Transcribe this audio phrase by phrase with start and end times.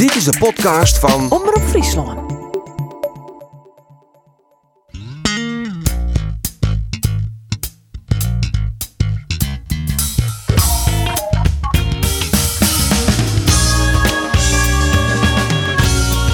[0.00, 2.28] Dit is de podcast van Omroep Friesland.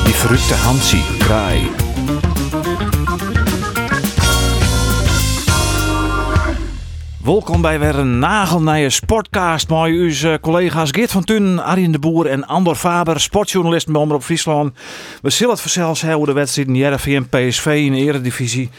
[0.05, 1.86] Die verrukte Hansie, kraai.
[7.27, 11.99] Welkom bij weer een nagelnije sportcast met uw eh, collega's Geert van Tun, Arjen de
[11.99, 14.73] Boer en Andor Faber, sportjournalist bij Omroep Friesland.
[15.23, 18.71] We zullen het vanzelfs hebben de wedstrijd in JRV PSV in de eredivisie.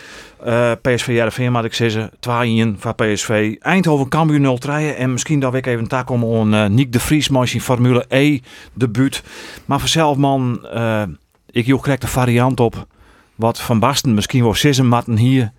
[0.44, 3.56] Eh PSV JRV, moet ik zeggen, 2 van PSV.
[3.60, 4.60] Eindhoven Cambuur
[4.94, 8.06] 0-3 en misschien dat ik even tak om aan uh, Nick de Vries zijn Formule
[8.08, 8.40] E
[8.74, 9.24] debuut.
[9.66, 11.04] Maar vanzelf man, eh,
[11.52, 12.88] ik joeg correct de variant op.
[13.36, 15.52] Wat Van Basten misschien wel sissen matten hier.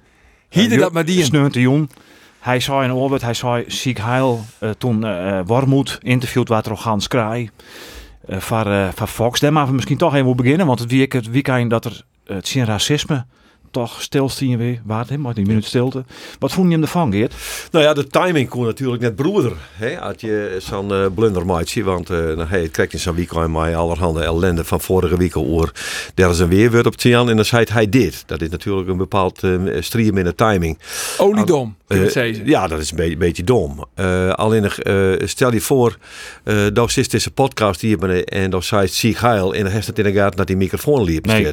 [0.49, 1.25] Hierde dat maar die.
[1.25, 1.89] Sneun te jong.
[2.39, 6.79] Hij zei in Orbit, hij zei ziek heil eh, toen uh, Wormoed interviewd er ook
[6.79, 7.51] Hans Kraai
[8.29, 9.41] van, van Fox.
[9.41, 12.55] Daar maar we misschien toch even beginnen, want het week het weekend dat er het
[12.55, 13.25] racisme
[13.71, 16.05] toch stilstien weer waard, hè, maar die minuut stilte.
[16.39, 17.35] Wat vond je hem ervan, Geert?
[17.71, 19.53] Nou ja, de timing kon natuurlijk net broeder.
[19.73, 23.15] Hè, had je zo'n uh, blunder maatje, want uh, nou, hey, het krijgt in zo'n
[23.15, 25.73] weekend mij allerhande ellende van vorige week oor.
[26.15, 28.23] Daar is een weerwoord op Tian en dan zei hij dit.
[28.27, 30.79] Dat is natuurlijk een bepaald uh, stream in de timing.
[31.19, 33.85] Oliedom, uh, Ja, dat is een beetje, beetje dom.
[34.33, 34.71] alleen
[35.25, 35.99] stel je voor,
[36.73, 40.05] dat is deze podcast hier en dan zei zie heil en dan heeft het in
[40.05, 41.27] de gaten dat die microfoon liep.
[41.27, 41.53] Nee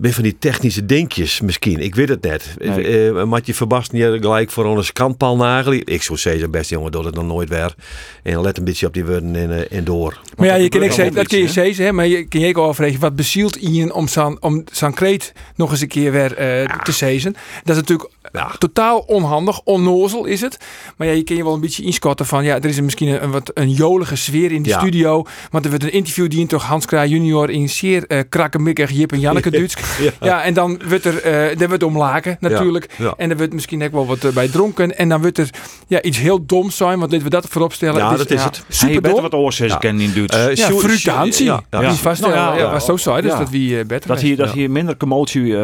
[0.00, 1.80] ben van die technische denkjes misschien.
[1.80, 2.54] Ik weet het net.
[2.58, 3.10] Nee.
[3.10, 5.86] Uh, Matje Verbast niet gelijk voor een kantpaal nagelen.
[5.86, 7.74] Ik zou zeggen, beste jongen, doe het dan nooit weer.
[8.22, 10.20] En let een beetje op die woorden en, en door.
[10.36, 12.48] Maar ja, je kan ik zeggen, dat kun je zeggen, hè, maar je kan je
[12.48, 16.40] ook overwegen wat bezielt Ian om zijn om zijn kreet nog eens een keer weer
[16.40, 16.78] uh, ja.
[16.78, 17.32] te zezen.
[17.64, 18.54] Dat is natuurlijk ja.
[18.58, 20.58] totaal onhandig, onnozel is het.
[20.96, 23.22] Maar ja, je kan je wel een beetje inschatten van, ja, er is misschien een,
[23.22, 24.78] een wat een jolige sfeer in de ja.
[24.78, 25.26] studio.
[25.50, 29.12] Want er wordt een interview die toch Hans Kraai junior in zeer uh, krakkemikkig Jip
[29.12, 29.76] en Janneke Duits.
[29.98, 30.10] Ja.
[30.20, 30.42] ja.
[30.42, 32.88] en dan wordt er, uh, er wordt omlaken natuurlijk.
[32.96, 33.14] Ja.
[33.16, 34.98] En er wordt misschien ook wel wat uh, bij dronken.
[34.98, 35.50] En dan wordt er
[35.86, 37.96] ja, iets heel doms zijn, want dit we dat voorop stellen.
[37.96, 38.64] Ja, dat is het.
[38.68, 39.78] Super beter wat oorzaken ja.
[39.78, 40.36] kennen in Duits.
[40.36, 41.44] Uh, ja, fruitatie.
[41.44, 41.78] Ja, ja.
[41.80, 44.36] Die is vast nou, ja, ja, was zo saai, dus dat wie beter Dat hier,
[44.36, 45.56] dat hier minder commotie,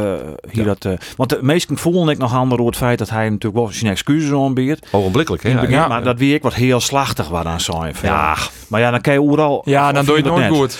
[0.51, 3.55] hier dat, want de meesten voelen ik nog ander over het feit dat hij natuurlijk
[3.55, 4.87] wel zijn excuses aanbiedt.
[4.91, 5.61] Ogenblikkelijk, hè?
[5.61, 7.95] Ja, maar dat wie ik wat heel slachtig was aan zijn.
[8.03, 8.37] Ja,
[8.69, 9.63] maar ja, dan kan je overal.
[9.65, 10.79] Ja, dan doe je het nooit goed.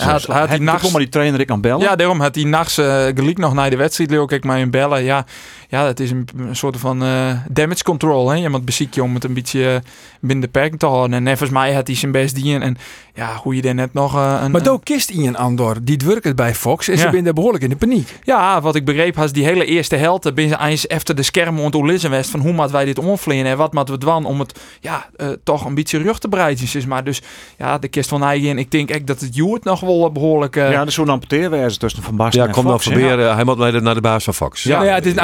[0.00, 1.80] Had hij nachts maar die trainer ik aan bellen.
[1.80, 2.78] Ja, daarom had hij nachts
[3.14, 5.04] gelijk nog naar de wedstrijd, Leo, kijk mij een bellen.
[5.04, 5.26] Ja,
[5.68, 8.28] ja, dat is een, een soort van uh, damage control.
[8.28, 8.36] Hè?
[8.36, 9.82] Je moet beziekje om het een beetje
[10.20, 11.26] binnen de perken te houden.
[11.26, 12.62] En volgens mij had hij zijn best dienen.
[12.62, 12.76] En
[13.14, 14.50] ja, hoe je er net nog uh, een...
[14.50, 16.88] Maar dan kist Ian Andor, die werkt bij Fox.
[16.88, 17.00] En ja.
[17.00, 18.18] ze zijn behoorlijk in de paniek.
[18.22, 20.32] Ja, wat ik begreep was die hele eerste helte.
[20.32, 22.30] Ben ze eens efter de schermen ontolissen west.
[22.30, 25.06] Van hoe moeten wij dit omvliegen en wat moeten we doen om het ja,
[25.44, 26.64] toch een beetje rug te breiden.
[26.72, 27.22] Is maar dus
[27.58, 28.58] ja, de kist van eigen.
[28.58, 30.54] Ik denk echt dat het Joert nog wel behoorlijk...
[30.54, 33.34] ja, dus zo'n amputeerwijze tussen Van Basten ja, en kom nog proberen.
[33.34, 34.62] Hij moet naar de baas van Fox.
[34.62, 35.18] Ja, ja, het is een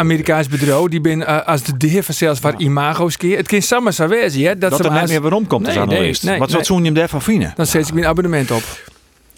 [0.48, 0.88] Bedrijf.
[0.88, 3.36] Die ben uh, als de heer van zelfs van imago's keer.
[3.36, 4.58] Het kan samen zijn wezen, hè?
[4.58, 5.00] Dat, dat er als...
[5.00, 5.86] niet meer waarom komt nee, nee,
[6.22, 6.64] nee, Wat nee.
[6.64, 7.52] zou je hem daarvan vinden?
[7.56, 8.62] Dan zet ik mijn abonnement op.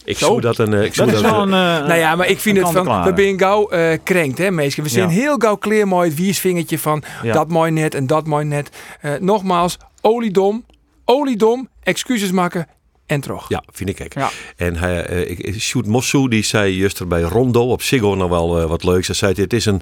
[0.05, 0.73] Ik zou dat een.
[0.73, 1.49] Ik dat is wel een.
[1.49, 3.05] Uh, nou ja, maar ik vind het van.
[3.05, 4.85] We zijn gauw uh, krenkt, hè, meestal.
[4.85, 5.15] We zijn ja.
[5.15, 7.33] heel gauw kleer mooi het wiesvingertje van ja.
[7.33, 8.69] dat mooi net en dat mooi net.
[9.03, 10.65] Uh, nogmaals, oliedom,
[11.05, 12.67] oliedom, excuses maken
[13.07, 13.49] en terug.
[13.49, 14.13] Ja, vind ik ook.
[14.13, 14.31] Ja.
[14.57, 18.29] En hij, uh, ik, Sjoerd Mossou, die zei juist er bij Rondo op Siggo nog
[18.29, 19.07] wel uh, wat leuks.
[19.07, 19.81] Hij zei, het is, een,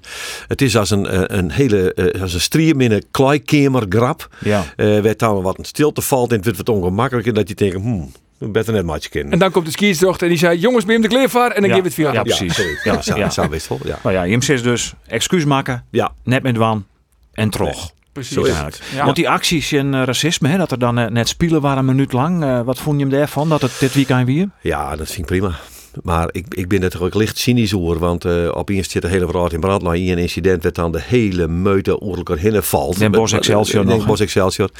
[0.49, 4.29] het is als een, uh, een hele, uh, als een striem in een kleikamergrap.
[4.39, 4.65] Ja.
[4.77, 7.77] Uh, werd dan wat een stilte valt en het wordt wat ongemakkelijker dat je denkt,
[7.77, 9.33] hmm, beter net matje kennen.
[9.33, 11.51] En dan komt de skiesdochter en die zei, jongens, ben je de kleervaar?
[11.51, 11.77] En dan ja.
[11.77, 12.13] geef het via.
[12.13, 12.57] Ja, precies.
[12.57, 13.79] Ja, ja, zo, ja.
[13.85, 13.99] ja.
[14.03, 16.13] Nou ja, dus, excuus maken, ja.
[16.25, 16.87] net met wan
[17.33, 17.53] en.
[17.59, 17.73] Nee.
[18.13, 18.35] Precies.
[18.35, 18.83] Zo is het.
[18.95, 19.05] Ja.
[19.05, 21.85] Want die acties en uh, racisme, hè, dat er dan uh, net spelen waren een
[21.85, 22.45] minuut lang.
[22.45, 24.49] Uh, wat vond je hem daarvan, dat het dit weekend weer?
[24.61, 25.55] Ja, dat vind ik prima.
[26.03, 29.27] Maar ik, ik ben het ook licht cynisch over, want uh, opeens zit de hele
[29.27, 29.83] wereld in brand.
[29.83, 32.99] Nou, in een incident werd dan de hele meute oorlijk erheen valt.
[32.99, 34.71] Den Bos Excelsior Den Bos Excelsior.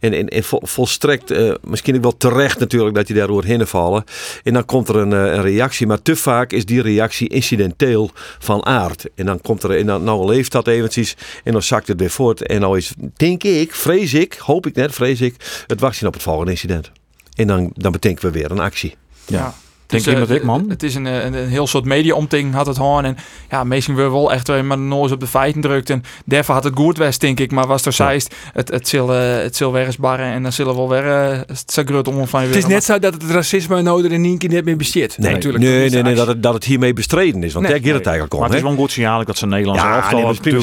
[0.00, 3.66] En, en, en vol, volstrekt, uh, misschien ook wel terecht natuurlijk, dat je daardoor heen
[3.66, 4.04] vallen.
[4.42, 8.66] En dan komt er een, een, reactie, maar te vaak is die reactie incidenteel van
[8.66, 9.06] aard.
[9.14, 12.10] En dan komt er, en dan nou leeft dat eventjes, en dan zakt het weer
[12.10, 12.46] voort.
[12.46, 16.12] En nou is, denk ik, vrees ik, hoop ik net, vrees ik, het wachten op
[16.12, 16.90] het volgende incident.
[17.34, 18.94] En dan, dan bedenken we weer een actie.
[19.26, 19.54] ja.
[19.90, 20.64] Denk dus, uh, ik, man.
[20.68, 23.04] Het is een, een, een heel soort media-omting had het gewoon.
[23.04, 23.16] En
[23.50, 25.90] ja, meestal we wel echt maar nooit op de feiten drukt.
[25.90, 27.50] En daarvoor had het goed west, denk ik.
[27.50, 30.26] Maar was er zeist, het, het uh, het zal weer eens barren.
[30.26, 33.12] En dan zullen we wel weer uh, het om van Het is net zo dat
[33.12, 35.18] het racisme nodig in één keer net meer bestaat.
[35.18, 35.64] Nee, natuurlijk.
[35.64, 37.52] Nee, nee, nee, dat het, dat het hiermee bestreden is.
[37.52, 38.40] Want nee, daar gaat het eigenlijk om.
[38.40, 40.60] Maar het is wel een goed signaal dat ze Nederlandse ja, elftal nee, prima,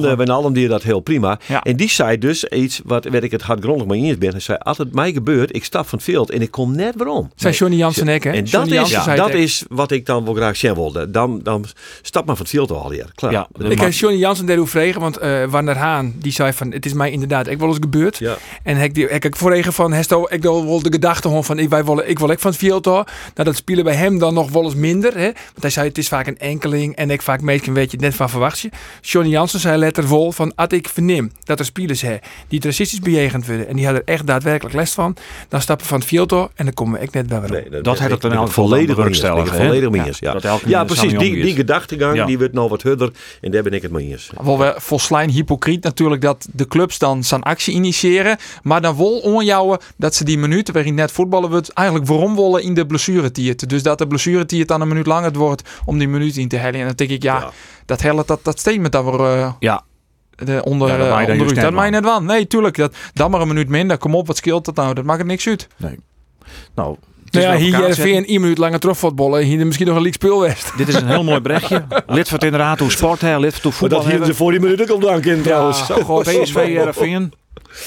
[0.00, 1.38] ja, Bij Nalden die dat heel prima.
[1.62, 4.30] En die zei dus iets wat werd ik het hard grondig mee eens ben.
[4.30, 6.94] Hij zei, als het mij gebeurt, ik stap van het veld en ik kom net
[6.96, 7.29] waarom.
[7.34, 8.30] Zijn Johnny Jansen en ik, hè?
[8.30, 11.10] En dat, is, dat is wat ik dan wel graag zien wilde.
[11.10, 11.64] Dan, dan
[12.02, 13.10] stap maar van het veld al hier.
[13.14, 13.32] Klaar.
[13.32, 16.86] Ja, Ik heb Johnny Jansen daar vregen, want eh Warner Haan die zei van het
[16.86, 18.18] is mij inderdaad ik wel eens gebeurd.
[18.18, 18.36] Ja.
[18.62, 21.68] En heb ik heb ik vorige van Hesto ik wil de gedachte gewoon van ik
[21.68, 23.04] wij willen ik wil ik van het veld hoor.
[23.34, 25.24] Nou dat spelen bij hem dan nog wel eens minder, hè?
[25.24, 28.00] Want hij zei het is vaak een enkeling en ik vaak meest weet je het
[28.00, 28.70] net van verwacht je.
[29.00, 32.16] Johnny Jansen zei letter vol van als ik verneem dat er spelers hè
[32.48, 35.16] die het racistisch bejegend worden en die hadden er echt daadwerkelijk les van,
[35.48, 38.24] dan stappen we van het veld en dan komen ik net Nee, Dat had het
[38.24, 39.58] geval volledig dan bewerkstelligen, mee eens.
[39.58, 39.64] hè?
[39.66, 40.58] Volledig mee Ja, eens, ja.
[40.66, 41.18] Ja, mens precies.
[41.18, 42.24] Die, die gedachtegang Ja.
[42.26, 43.10] die wordt nou wat harder.
[43.40, 44.30] En daar ben ik het mee eens.
[44.42, 48.36] Wel weer volslijn hypocriet natuurlijk dat de clubs dan zijn actie initiëren.
[48.62, 52.62] Maar dan wel onjouwen dat ze die minuten waarin net voetballen wordt eigenlijk waarom willen
[52.62, 53.68] in de blessuretiert.
[53.68, 56.80] Dus dat de blessuretiert dan een minuut langer wordt om die minuut in te hellen.
[56.80, 57.50] En dan denk ik, ja, Ja.
[57.86, 59.82] dat hele dat, dat statement dat we eh, Ja,
[60.36, 62.22] de onder, Ja, dat dan dat net mag je net wel.
[62.22, 62.76] Nee, tuurlijk.
[62.76, 63.98] Dat, dan maar een minuut minder.
[63.98, 64.94] Kom op, wat scheelt dat nou?
[64.94, 65.68] Dat maakt er niks uit.
[66.74, 66.96] nou...
[67.30, 68.26] Nou ja, hier elkaar Heerenveen zetten.
[68.26, 69.42] één minuut langer terugvoetballen.
[69.42, 70.72] Hier misschien nog een league speelwest.
[70.78, 71.84] Dit is een heel mooi berichtje.
[72.06, 73.98] Lid van het inderdaad hoe sport, hè, lid van voetbal.
[73.98, 75.82] dat hielden ze voor die minuten ook dank in trouwens.
[76.22, 77.32] PSV Heerenveen.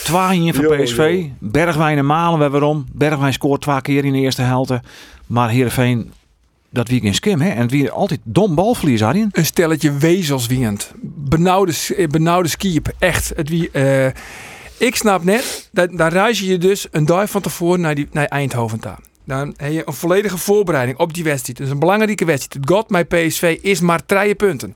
[0.04, 1.26] Twee van Jo, PSV.
[1.40, 2.86] Bergwijn en Malen we waarom.
[2.92, 4.72] Bergwijn scoort twee keer in de eerste helft.
[5.28, 6.12] Maar Heerenveen,
[6.70, 7.42] dat wie geen skim.
[7.42, 7.50] Hè?
[7.50, 9.30] En het wie altijd dom balverlies hadden.
[9.32, 10.92] een stelletje wezels wiend.
[11.02, 12.92] Benauwde, eh, benauwde skiep.
[13.00, 13.32] Echt.
[13.36, 14.06] Het wie, eh,
[14.78, 18.26] ik snap net, dat, dan reis je dus een dag van tevoren naar, die, naar
[18.26, 18.96] Eindhoven toe.
[19.26, 21.58] Dan heb je een volledige voorbereiding op die wedstrijd.
[21.58, 22.54] Het is een belangrijke wedstrijd.
[22.54, 24.76] Het God mijn PSV is maar drie punten.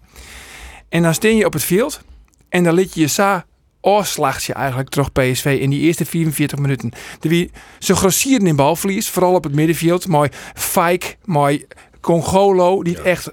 [0.90, 2.02] En dan steen je op het veld.
[2.50, 3.46] En dan liet je je sa
[3.82, 6.92] oorslacht je eigenlijk terug PSV in die eerste 44 minuten.
[7.20, 10.08] De wie, ze grossieren in balverlies, vooral op het middenveld.
[10.08, 11.66] Mooi Fike, mooi
[12.02, 13.30] Congolo, die echt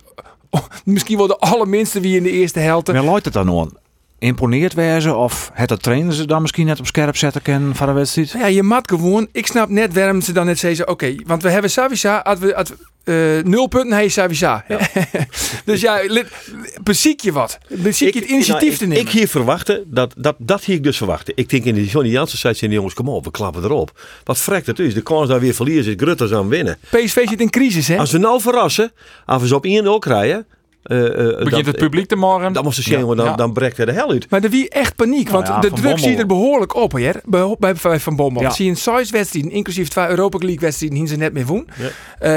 [0.51, 2.93] oh, misschien wel de allerminste wie in de eerste helft.
[2.93, 3.84] Maar loopt het dan aan?
[4.25, 7.87] Imponeerd wezen of het de trainer ze dan misschien net op scherp zetten kennen van
[7.87, 8.31] de wedstrijd?
[8.31, 9.29] Ja, je mat gewoon.
[9.33, 10.89] Ik snap net waarom ze dan net zeggen.
[10.89, 12.19] Oké, want we hebben Savisa.
[12.19, 14.65] Als we, als we, eh, nul punten, hij is Savisa.
[15.65, 16.01] dus ja,
[16.83, 17.59] beziek je wat.
[17.69, 19.07] Beziek je het initiatief nou, te ik, nemen.
[19.07, 21.33] ik hier verwachten, dat, dat, dat hier ik dus verwachten.
[21.37, 24.01] Ik denk in de Johnny Jansen zei de jongens, kom op, we klappen erop.
[24.25, 24.95] Wat frekt het is.
[24.95, 26.79] De kans dat we weer verliezen is Grutters aan winnen.
[26.91, 27.99] PSV zit in crisis, hè?
[27.99, 28.93] Als we nou verrassen,
[29.27, 30.47] als we ze op 1-0 krijgen.
[30.85, 32.53] Eh, eh, Begint dat- het publiek te morgen.
[32.53, 33.35] Dan moest ze zien, want dan, Ja.
[33.37, 34.31] dan breekt er de hel uit.
[34.31, 36.93] Maar er wie echt paniek, want Nou ja, de druk zie je er behoorlijk op,
[36.93, 37.11] hè?
[37.25, 38.43] Bij, bij, bij Van Bommel.
[38.43, 38.51] Ja.
[38.51, 41.69] Zie je een size wedstrijden, inclusief twee Europa League wedstrijden, hien ze net mee woen.
[42.21, 42.37] Ja.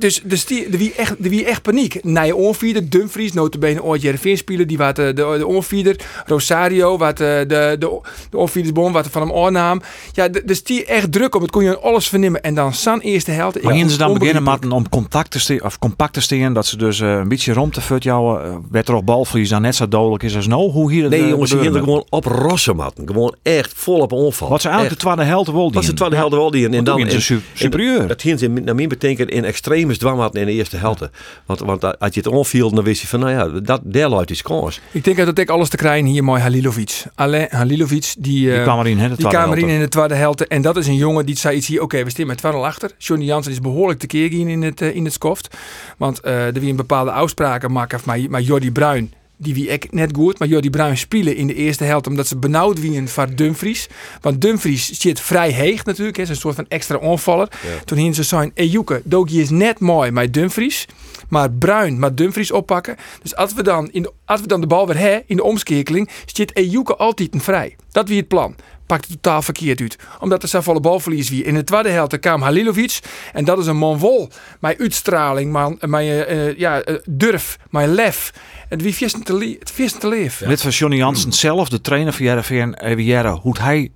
[0.00, 2.04] Ze, dus dus die, er wie echt, er wie echt paniek.
[2.04, 7.20] Nije onvierder, Dumfries, notabene ooit Jereveen spelen, die wat eh, de, de onvierder, Rosario, wat
[7.20, 7.46] eh, de,
[7.78, 8.00] de,
[8.30, 9.82] de onvierdersbom, wat van hem oornaam.
[10.12, 12.42] Ja, dus die echt druk op, het kon je alles vernemen.
[12.42, 13.62] En dan San eerste helft.
[13.62, 16.66] Maar ja, ze dan beginnen met om contact te steken, of compact te steken, dat
[16.66, 19.62] ze dus eh, een beetje rond te fut jouwen, eh, werd er op balverlies dan
[19.62, 20.70] net zo dodelijk is als nou?
[20.70, 23.06] Hoe hier het Nee jongens, ze met- gewoon op rossen matten.
[23.06, 24.48] Gewoon echt vol op onval.
[24.48, 25.06] Wat ze eigenlijk Echt.
[25.06, 25.96] de tweede helft wel Dat is de dienen.
[25.96, 26.68] tweede helft wel die.
[26.68, 28.06] En, dan ze superieur.
[28.06, 29.44] Dat ging ze naar mijn betekent in
[29.90, 31.08] extremis dwangmatten in de eerste helft.
[31.46, 34.28] Want, want als je het onviel, dan wist je van, nou ja, dat deel luidt
[34.28, 34.80] die scores.
[34.90, 37.02] Ik denk dat ik alles te krijgen hier mooi Halilovic.
[37.14, 38.38] Alain Halilovic, die...
[38.40, 40.46] Die eh, kwam erin, hè, de Die tweede kamer in de tweede helft.
[40.46, 41.82] En dat is een jongen die zei iets hier.
[41.82, 42.90] Oké, we staan met 2 achter.
[42.98, 45.56] Johnny Jansen is behoorlijk tekeer in het, eh, in het skoft.
[45.96, 48.00] Want eh er wie een bepaalde afspraken maken.
[48.04, 50.38] Maar, maar Jordi Bruin, die wie ik net goed.
[50.38, 52.06] Maar Jordi Bruin spelen in de eerste helft.
[52.06, 53.88] Omdat ze benauwd wien van Dumfries.
[54.20, 56.18] Want Dumfries zit vrij heeg natuurlijk.
[56.18, 57.48] Is een soort van extra onvaller.
[57.84, 58.50] Toen hingen ze zijn.
[58.54, 60.86] Ejuke, Dogi is net mooi met Dumfries.
[61.28, 62.96] Maar Bruin maar Dumfries oppakken.
[63.22, 65.42] Dus als we dan, in de, als we dan de bal weer hebben in de
[65.42, 66.08] omschakeling.
[66.26, 67.76] Zit Ejuke altijd een vrij.
[67.90, 68.54] Dat wie het plan
[68.90, 69.98] pakt het totaal verkeerd uit.
[70.20, 71.44] Omdat er zo volle balverlies wie.
[71.44, 72.98] In de tweede helft kwam Halilovic.
[73.32, 74.28] En dat is een man vol.
[74.60, 78.32] Mijn uitstraling, man, mijn eh, ja, eh, durf, mijn lef.
[78.68, 80.48] En wie te, het te leven.
[80.48, 83.90] Lid van Johnny Jansen zelf, de trainer van even jaren, hoe hij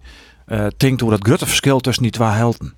[0.47, 2.75] eh denkt hoe dat grote verschil tussen die twee helden.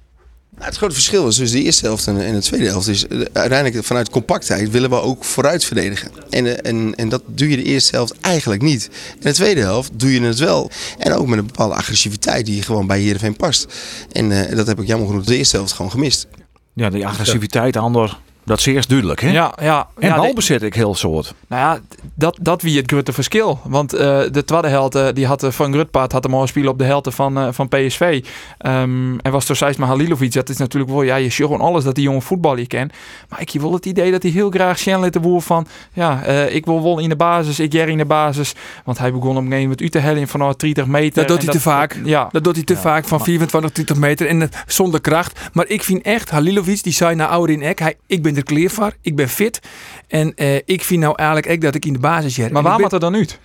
[0.56, 2.88] Nou, het grote verschil is tussen de eerste helft en, en de tweede helft.
[2.88, 6.10] Is eh, uiteindelijk vanuit compactheid willen we ook vooruit verdedigen.
[6.30, 8.90] En, eh, en, en dat doe je de eerste helft eigenlijk niet.
[9.14, 10.70] In de tweede helft doe je het wel.
[10.98, 13.66] En ook met een bepaalde agressiviteit die gewoon bij Heerenveen past.
[14.12, 16.26] En eh, dat heb ik jammer genoeg de eerste helft gewoon gemist.
[16.72, 19.20] Ja, die agressiviteit, ander, dat is eerst duidelijk.
[19.20, 19.30] Hè?
[19.30, 19.88] Ja, ja.
[19.98, 21.34] En ja, de- balbezit ik heel soort.
[21.46, 21.80] Nou ja,
[22.14, 23.60] dat, dat wie het grote verschil.
[23.64, 26.70] Want eh, de tweede helft, eh, die had eh, van Grutpaard had een mooi spelen
[26.70, 28.24] op de helft van, eh, van PSV.
[28.58, 30.32] Ehm, en was door Seisma Halilovic.
[30.32, 32.92] Dat is natuurlijk wel, ja, je ziet gewoon alles dat die jonge voetballer kent.
[33.28, 36.22] Maar ik heb wel het idee dat hij heel graag Sjen de boer van, ja,
[36.24, 38.54] eh, ik wil wel in de basis, ik jij in de basis.
[38.84, 41.14] Want hij begon op een gegeven moment uit te hellen vanuit 30 meter.
[41.26, 41.96] Dat doet hij te vaak.
[42.04, 42.28] Ja.
[42.32, 45.40] Dat doet hij te Ja, vaak van maar- 24, 20 meter en zonder kracht.
[45.52, 48.42] Maar ik vind echt, Halilovic, die zei naar ouder in Ek, hij, ik ben er
[48.42, 49.60] klaar voor, ik ben fit.
[50.08, 52.50] En eh, ik vind nou eigenlijk echt dat ik in de basis zit.
[52.50, 53.40] Maar waar moet er dan uit?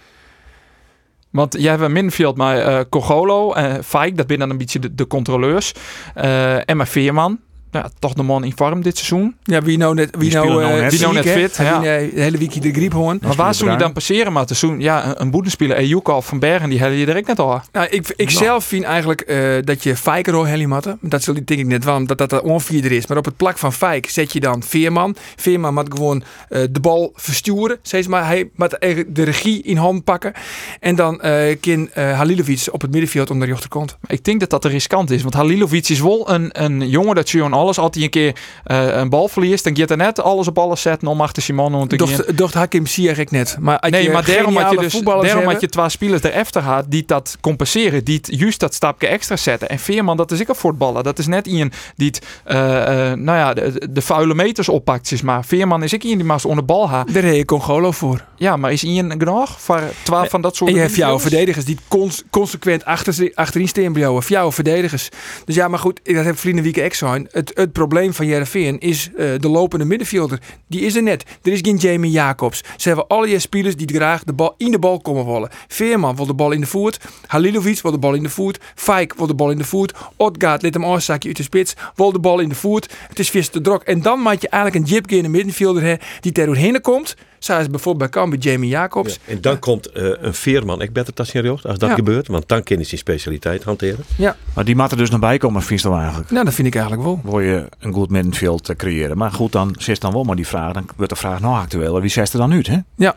[1.30, 4.80] Want jij hebt een middenveld met eh Cogolo en Fijk, dat zijn dan een beetje
[4.80, 5.74] de, de controleurs.
[6.16, 7.40] Eh, en met Veerman.
[7.72, 9.36] Ja, toch de man in vorm dit seizoen.
[9.44, 10.92] Ja, wie nou net, wie Die nou, nou eh, net.
[10.92, 11.80] Wie nou net fit, ja.
[11.80, 13.20] die, eh, de hele week de griep hoorn.
[13.22, 14.34] Maar waar zou je dan passeren?
[14.34, 17.28] Maar te zoen, ja, een, een boedenspeler, Ejuka of Van Bergen, die hadden je direct
[17.28, 17.62] net al.
[17.72, 20.98] Nou, ik, ik zelf vind eigenlijk eh, dat je Fijker hoor Helly matten.
[21.02, 23.08] Dat zul ik denk ik net wel, omdat dat de onvierder is.
[23.08, 25.16] Maar op het plak van Fijk zet je dan Veerman.
[25.36, 27.78] Veerman moet gewoon eh, de bal versturen.
[27.82, 30.34] Steeds maar hij moet de regie in hand pakken.
[30.80, 33.98] En dan eh kan eh, Halilovic op het middenveld onder de komt.
[34.08, 35.22] Ik denk dat dat te riskant is.
[35.22, 38.36] Want Halilovic is wel een, een jongen dat je aan alles, als hij een keer
[38.64, 41.88] eh, een bal verliest, dan gaat er net alles op alles zetten om achter Simon
[41.88, 42.08] te gaan.
[42.08, 43.58] Docht, docht Hakim Ziyech ik net.
[43.60, 47.04] Maar Nee, maar daarom had je dus daarom had je twee spelers erachter had die
[47.06, 49.70] dat compenseren, die het juist dat stapje extra zetten.
[49.70, 51.04] En Veerman, dat is ik een voetballer.
[51.04, 55.08] Dat is net iemand die het, eh, eh, nou ja, de, de vuile meters oppakt,
[55.08, 55.46] zeg maar.
[55.46, 57.14] Veerman is ik iemand die maar onder bal gaat.
[57.14, 58.26] Daar je Congolo voor.
[58.36, 61.66] Ja, maar is Ian genoeg voor twaalf van dat soort En je hebt jouw verdedigers
[61.66, 63.70] die cons- consequent achter, achterin.
[64.10, 65.10] Of jouw verdedigers.
[65.46, 67.30] Dus ja, maar goed, dat heb Vrienden Wieke Ex zijn.
[67.54, 70.40] Het, probleem van Jereveen is eh, de lopende middenvelder.
[70.68, 71.26] Die is er net.
[71.44, 72.64] Er is geen Jamie Jacobs.
[72.78, 75.50] Ze hebben alle je spelers die graag de bal in de bal komen willen.
[75.68, 77.00] Veerman wil de bal in de voet.
[77.28, 78.60] Halilovic wil de bal in de voet.
[78.76, 79.94] Fijk wil de bal in de voet.
[80.16, 81.74] Odgaard let hem afzakje uit de spits.
[81.96, 82.94] Wil de bal in de voet.
[83.08, 83.82] Het is vis te druk.
[83.82, 87.16] En dan maak je eigenlijk een jip in de middenvelder die ter doorheen komt.
[87.44, 89.20] Zoals bijvoorbeeld bij Cambuur Jamie Jacobs.
[89.28, 91.96] En dan komt eh, een veerman ik beter serieus als dat Ja.
[91.96, 92.28] gebeurt.
[92.28, 94.04] Want dan hij zijn specialiteit hanteren.
[94.18, 96.32] Ja, Maar die moet er dus nog bij komen, vind je dan eigenlijk?
[96.32, 97.22] nou dat vind ik eigenlijk wel.
[97.24, 99.18] Wil je een goed middenveld eh, creëren.
[99.18, 100.74] Maar goed, dan zit dan wel maar die vraag.
[100.74, 102.02] Dan wordt de vraag nog actueel.
[102.02, 102.78] Wie zet er dan uit, hè?
[102.96, 103.16] Ja.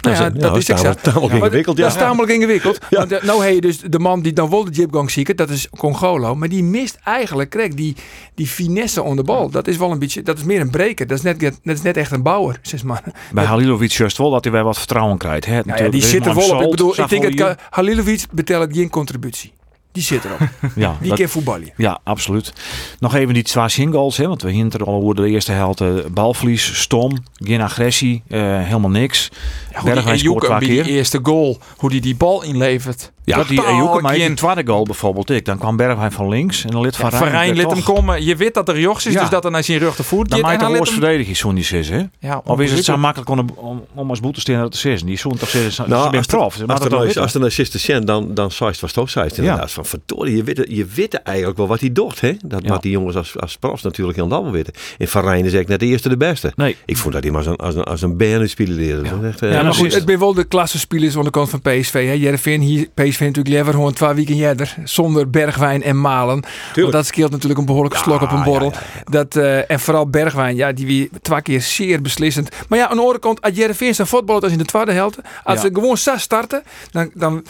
[0.00, 1.02] Nou ja, Ja, dat is tamelijk- exact.
[1.14, 1.82] tamelijk ingewikkeld, ja.
[1.82, 2.78] Dat is tamelijk ingewikkeld.
[2.90, 5.68] Want eh, nou je dus de man die dan wel de jibgang zieken, dat is
[5.78, 6.34] Congolo.
[6.34, 7.96] Maar die mist eigenlijk, krijg die,
[8.34, 9.50] die finesse onder de bal.
[9.50, 11.06] Dat is wel een beetje, dat is meer een breker.
[11.06, 13.02] Dat is net, dat is net echt een bouwer, zeg maar.
[13.32, 15.44] Bij Halilovic juist wel dat hij weer wat vertrouwen krijgt.
[15.44, 15.60] Hè?
[15.64, 16.62] Nou die is zit er wel op.
[16.62, 19.52] Ik bedoel, ik denk dat Halilovic betelt geen contributie.
[19.92, 20.38] Die zit erop.
[20.76, 21.72] Ja, Die dat- kan voetballen.
[21.76, 22.52] Ja, absoluut.
[22.98, 25.80] Nog even die twee singles, hè, want we hinten al over de eerste helft.
[25.80, 29.28] eh, balverlies, stom, geen agressie, eh, helemaal niks.
[29.32, 29.36] Ja,
[29.80, 30.86] hoe die Bergwijn scoort die keer.
[30.86, 33.12] eerste goal, hoe die die bal inlevert.
[33.24, 35.44] Ja, dat die Ejuke, maar in de tweede goal bijvoorbeeld ik.
[35.44, 38.24] Dan kwam Bergwijn van links en dan lid van Ja, Van Rijn liet hem komen.
[38.24, 39.20] Je weet dat er jochs is, Ja.
[39.20, 41.54] dus dat er naar zijn rug te voet Dan maakt de hij hem- verdediging zo'n
[41.54, 42.02] die zes, hè?
[42.18, 45.02] Ja, Of is het zo makkelijk om, om, om als boete te dat te zes?
[45.02, 46.54] Die zo'n toch zes, nou, Nou, ze zijn als, er, prof.
[46.54, 47.22] ze als, er nou, weten.
[47.22, 49.70] als er een assistent dan, dan zei het was toch zei het inderdaad.
[49.72, 52.20] Van verdorie, je weet, je weet eigenlijk wel wat hij doet.
[52.20, 52.32] Hè?
[52.44, 52.68] Dat Ja.
[52.70, 54.72] maakt die jongens als, als profs natuurlijk helemaal wel weten.
[54.98, 56.52] En Van Rijn is eigenlijk net de eerste de beste.
[56.56, 56.76] Nee.
[56.84, 59.02] Ik vond dat hij maar als een, als een, als een spelen leerde.
[59.40, 61.60] Eh, Ja, maar goed, is- het ben wel de klasse spelers aan de kant van
[61.60, 61.92] PSV.
[62.06, 62.12] Hè.
[62.12, 64.76] Jereveen hier, PSV natuurlijk liever gewoon twee weken jeder.
[64.84, 66.44] Zonder Bergwijn en Malen.
[66.74, 68.72] Want dat scheelt natuurlijk een behoorlijke slok op een borrel.
[69.04, 72.48] Dat, eh, en vooral Bergwijn, ja, die weer twee keer zeer beslissend.
[72.68, 75.18] Maar ja, aan de andere kant, als Jereveen zijn voetbal als in de tweede helft.
[75.44, 77.44] Als ze gewoon zes starten, dan, dan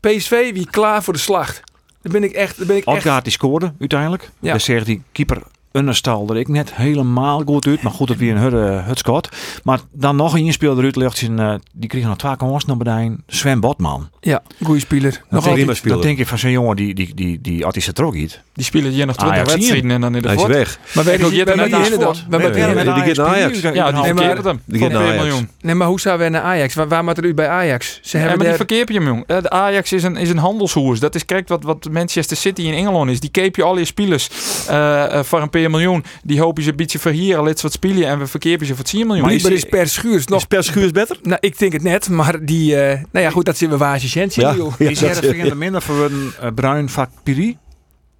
[0.00, 1.60] PSV wie klaar voor de slacht.
[2.02, 2.58] Dan ben ik echt...
[2.58, 4.30] Dan ben ik echt Odgaard die scoorde uiteindelijk.
[4.38, 4.50] Ja.
[4.50, 5.38] Dan zegt die keeper
[5.72, 7.82] Unnestal er ik net helemaal goed uit.
[7.82, 9.28] Maar goed, dat weer een hudde hutskot.
[9.62, 11.22] Maar dan nog een speler eruit ligt.
[11.22, 13.22] in, eh, die kreeg nog twee kansen naar beneden.
[13.26, 14.08] Sven Botman.
[14.20, 15.22] ja, goede speler.
[15.28, 15.76] Nog prima altijd.
[15.76, 15.96] speler.
[15.96, 18.40] Dan denk ik van zo'n jongen die, die, die, die, als hij ze trok niet.
[18.54, 20.78] Die spelen hier nog 20 Ajax wedstrijden en dan in de Hij is weg.
[20.94, 23.60] Maar wil wij- je wij- nee, die gaat naar Ajax.
[23.60, 24.60] Ja, die verkeerd hem.
[24.64, 25.24] Die gaat naar 2 Ajax.
[25.24, 25.48] miljoen.
[25.60, 26.74] Nee, maar hoe zou wij naar Ajax?
[26.74, 27.86] Waar, waar moet er u bij Ajax?
[28.02, 29.24] Ze Ja, hebben maar die je, jong.
[29.26, 31.00] Eh, De Ajax is een, is een handelshoers.
[31.00, 33.20] Dat is correct wat, wat Manchester City in Engeland is.
[33.20, 34.28] Die keep je al je spelers
[34.68, 36.04] eh, eh, voor een paar miljoen.
[36.22, 38.84] Die hoop je ze een beetje verhieren, lid wat spelen en we verkeerpen ze voor
[38.84, 39.26] 10 miljoen.
[39.26, 40.38] Blijkbaar is per schuurs nog...
[40.38, 41.18] Is per schuurs beter?
[41.22, 42.76] Nou, ik denk het net, maar die...
[42.76, 44.88] eh, nou ja, goed, dat zien we waar Jensen Ja.
[44.88, 47.56] Is er er minder voor een eh, bruin vak Piri?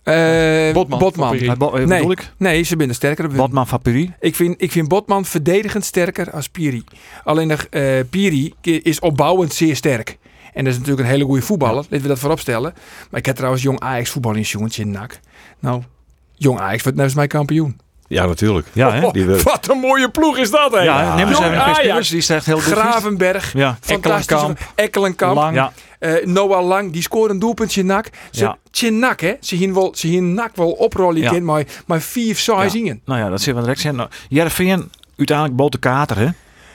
[0.02, 0.98] Eh, Botman.
[0.98, 1.36] Botman.
[1.36, 1.86] Nee.
[1.86, 2.32] bedoel ik?
[2.36, 3.28] Nee, ze binnen sterker.
[3.28, 4.14] Botman van Piri?
[4.20, 6.84] Ik vind, ik vind Botman verdedigend sterker als Piri.
[7.24, 10.18] Alleen nog, eh, Piri is opbouwend zeer sterk.
[10.52, 11.74] En dat is natuurlijk een hele goede voetballer.
[11.74, 12.72] Laten we dat voorop stellen.
[13.10, 15.20] Maar ik heb trouwens jong Ajax voetbal in jongetje in nak.
[15.58, 15.82] Nou,
[16.40, 17.78] jong Ajax wordt net mij kampioen.
[18.06, 18.66] Ja, natuurlijk.
[18.72, 19.08] Ja, hè?
[19.10, 20.80] Die Wat een mooie ploeg is dat, hè?
[20.80, 21.78] Ja, neem eens even een Ajax.
[21.78, 22.08] spelers.
[22.08, 22.72] Die is echt heel goed.
[22.72, 23.52] Gravenberg.
[23.52, 23.78] Ja.
[23.86, 24.58] Ekkelenkamp.
[24.74, 25.34] Ekkelenkamp.
[25.34, 25.54] Lang.
[25.54, 25.72] Ja.
[25.98, 28.08] Eh, Noah Lang, die scoort een doelpuntje nak.
[28.30, 28.56] Ze, Ja.
[28.70, 29.34] Tje nak, hè.
[29.40, 31.32] Ze zien wel, ze nak wel oprollen Ja.
[31.32, 33.00] in, maar, maar vier size in.
[33.04, 33.96] Nou ja, dat zit wat direct zijn.
[33.96, 36.28] Nou, Jereveen, uiteindelijk bood de kater, hè?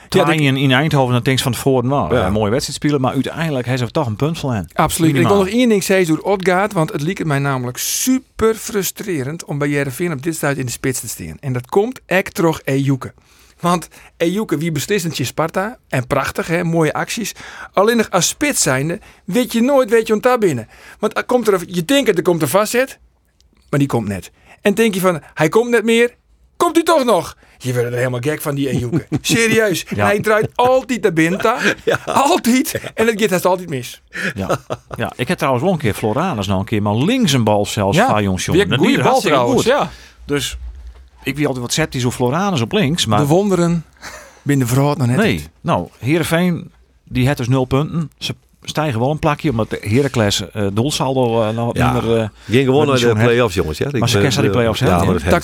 [0.08, 2.26] Ja, je in, in Eindhoven dan denkt van tevoren, nou, Ja.
[2.26, 3.00] een mooie wedstrijd spelen.
[3.00, 5.12] Maar uiteindelijk heeft ze toch een punt van Absoluut.
[5.12, 5.32] Minimaal.
[5.32, 9.44] Ik wil nog één ding zeggen door Odgaard, want het liep mij namelijk super frustrerend
[9.44, 11.36] om bij Jereveen op dit stuit in de spits te staan.
[11.40, 13.14] En dat komt echt terug Ejuke.
[13.60, 17.32] Want Ejuke, wie beslissend je Sparta, en prachtig, hè, mooie acties.
[17.72, 20.68] Alleen nog als spits zijnde, weet je nooit, weet je ont daar binnen.
[20.98, 22.98] Want komt er, je denkt dat er komt een vastzet,
[23.70, 24.30] maar die komt net.
[24.60, 26.14] En denk je van, hij komt net meer,
[26.56, 27.36] komt hij toch nog?
[27.58, 29.06] Je wordt er helemaal gek van die Ejuke.
[29.20, 29.84] Serieus.
[29.84, 31.38] En hij draait altijd naar binnen.
[31.42, 31.76] daar.
[32.04, 32.80] Altijd.
[32.94, 34.02] En het gaat altijd mis.
[34.34, 34.58] Ja.
[34.96, 37.66] ja, ik heb trouwens wel een keer Floranus nog een keer, maar links een bal
[37.66, 39.64] zelfs Ja, van jongens een goede bal trouwens.
[39.64, 39.90] Ja.
[40.24, 40.56] Dus
[41.22, 43.84] ik wie altijd wat sceptisch of Floranus op links, maar De wonderen
[44.42, 45.16] binnen de vrouw nog net.
[45.16, 45.44] nee.
[45.60, 46.70] Nou, Heerenveen,
[47.04, 48.10] die heeft dus nul punten.
[48.18, 48.34] Ze
[48.68, 51.92] stijgen wel een plakje, omdat Heracles eh doelsaldo wat Ja.
[51.92, 52.16] minder...
[52.20, 53.78] eh, Ging gewoon naar de play-offs, jongens.
[53.78, 53.88] Ja.
[53.92, 54.86] Maar ze kennen die play-offs, hè?
[54.86, 54.98] Ja,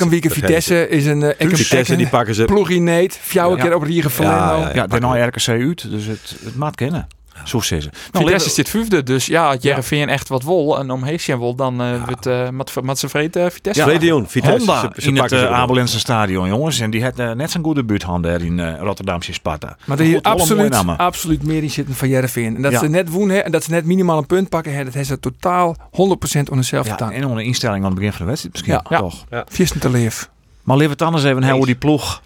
[0.08, 2.44] week Vitesse is een uh, Vitesse, die pakken ze.
[2.44, 3.18] ploegineet.
[3.22, 3.62] Fjouwe Ja.
[3.62, 4.38] keer op Riegen verleden.
[4.38, 4.60] Ja, al.
[4.60, 7.06] ja, ja, daarna RKC uit, dus het, het maat kennen.
[7.44, 7.98] Zo zeggen ze.
[8.12, 11.54] Nou, Vitesse zit vijfde, dus ja, als Jereveen echt wat wol en om Heesje wil,
[11.54, 13.80] dan eh wordt uh, met, met vreed eh, Vitesse.
[13.80, 13.86] Ja.
[14.26, 14.56] Vitesse.
[14.56, 15.50] Honda ze- ze in het uh.
[15.50, 16.80] Abelense stadion, jongens.
[16.80, 19.76] En die had eh, net zo'n goede buurt daar in eh, Rotterdamse Sparta.
[19.84, 22.56] Maar er hier absoluut, absoluut meer in zitten van Jereveen.
[22.56, 22.78] En dat Ja.
[22.78, 25.20] ze net woenen en dat ze net minimaal een punt pakken, hè, dat heeft ze
[25.20, 27.10] totaal 100% onder zelf Ja, gedaan.
[27.12, 28.74] en onder instelling aan het begin van de wedstrijd misschien.
[28.74, 28.84] Ja.
[28.88, 28.98] Ja.
[28.98, 29.24] Toch.
[29.48, 30.30] Viersten te leef.
[30.62, 32.22] Maar we het anders even hoe die ploeg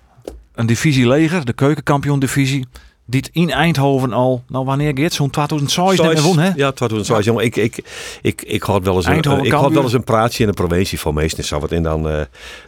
[0.55, 2.67] een divisie leger, de keukenkampioen divisie,
[3.09, 6.51] die het in Eindhoven al, nou wanneer gaat zo'n 2006 net Zoals- won, hè?
[6.57, 7.25] Ja, 2006.
[7.25, 7.85] Jongen, ik, ik,
[8.23, 11.01] ik, ik had wel eens een, ik had wel eens een praatje in de provincie
[11.01, 11.71] van meest en zo wat.
[11.73, 12.21] En dan, eh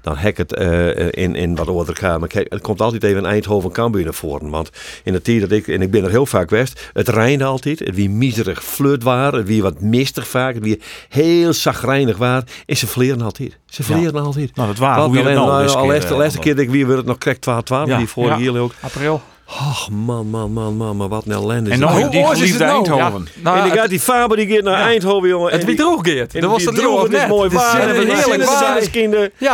[0.03, 2.29] dan hek het eh, in, in wat ouder kamer.
[2.29, 4.51] Kijk, het komt altijd even Eindhoven Cambuur naar voren.
[4.51, 4.71] Want
[5.05, 7.79] in de tijd dat ik, en ik ben er heel vaak geweest, het reinde altijd.
[7.79, 12.45] Het wie miserig flut waren, het wie wat mistig vaak, het wie heel zagrijnig waren.
[12.67, 13.59] En ze verleren altijd.
[13.67, 14.57] Ze verleren altijd.
[14.57, 15.61] Nou, dat waren hoe je alleen nou al
[15.93, 17.97] eens de laatste, keer dat ik wie werd het nog krijgt 12 12 Ja.
[17.99, 18.51] die vorige Ja.
[18.53, 18.73] jaar ook.
[18.81, 19.23] April.
[19.51, 21.71] Ach man, man, man, man, man, wat een ellende.
[21.71, 22.01] En nou.
[22.01, 23.01] Hoe die oud is geliefde het nou?
[23.01, 23.29] Eindhoven.
[23.43, 24.87] Nou, en die gaat die Faber die gaat naar Ja.
[24.87, 25.53] Eindhoven, jongen.
[25.53, 26.33] het wie droog geert.
[26.41, 27.29] Dat was het droog, droog het is net.
[27.29, 27.81] mooi waar.
[27.81, 28.77] En heerlijk waar.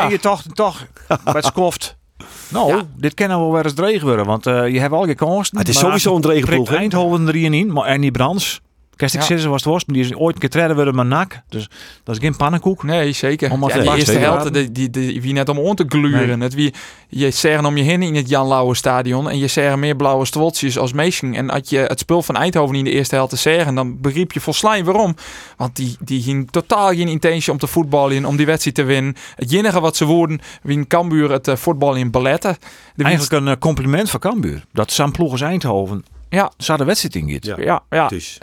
[0.03, 0.87] En je toch, toch
[1.33, 1.97] met skoft.
[2.49, 2.83] Nou, Ja.
[2.97, 5.59] dit kennen we wel weer eens dreig worden, want eh, je hebt al je kansen.
[5.59, 6.21] Het is maar sowieso een
[6.69, 6.77] hè?
[6.77, 8.61] Eindhoven erin in, maar Ernie Brands.
[8.97, 9.49] Kerst ik Ja.
[9.49, 11.41] was het was, maar die is ooit een keer treden worden met nak.
[11.49, 11.69] Dus
[12.05, 12.83] dat is geen pannenkoek.
[12.83, 13.51] Nee, zeker.
[13.51, 13.83] Om Ja, lachen.
[13.95, 14.21] eerste Zeker.
[14.21, 16.41] helft, die, die, die, wie net om te gluren.
[16.41, 16.75] Het wie,
[17.09, 20.25] je zeggen om je heen in het Jan Lauwe stadion en je zeggen meer blauwe
[20.25, 21.35] stwoltjes als meesten.
[21.35, 24.33] En als je het spul van Eindhoven in de eerste helft te zeggen, dan begreep
[24.33, 25.17] je volslijn waarom.
[25.57, 28.85] Want die, die ging totaal geen intentie om te voetballen in, om die wedstrijd te
[28.85, 29.15] winnen.
[29.35, 32.57] Het enige wat ze woorden, wie Cambuur het uh, voetballen in balletten.
[32.95, 34.65] De Eigenlijk een eh, compliment van Cambuur.
[34.73, 36.05] Dat zijn ploeg als Eindhoven
[36.35, 36.53] Ja.
[36.57, 37.39] zou de wedstrijd in.
[37.41, 37.57] Ja.
[37.59, 38.09] Ja, ja.
[38.09, 38.39] Dus.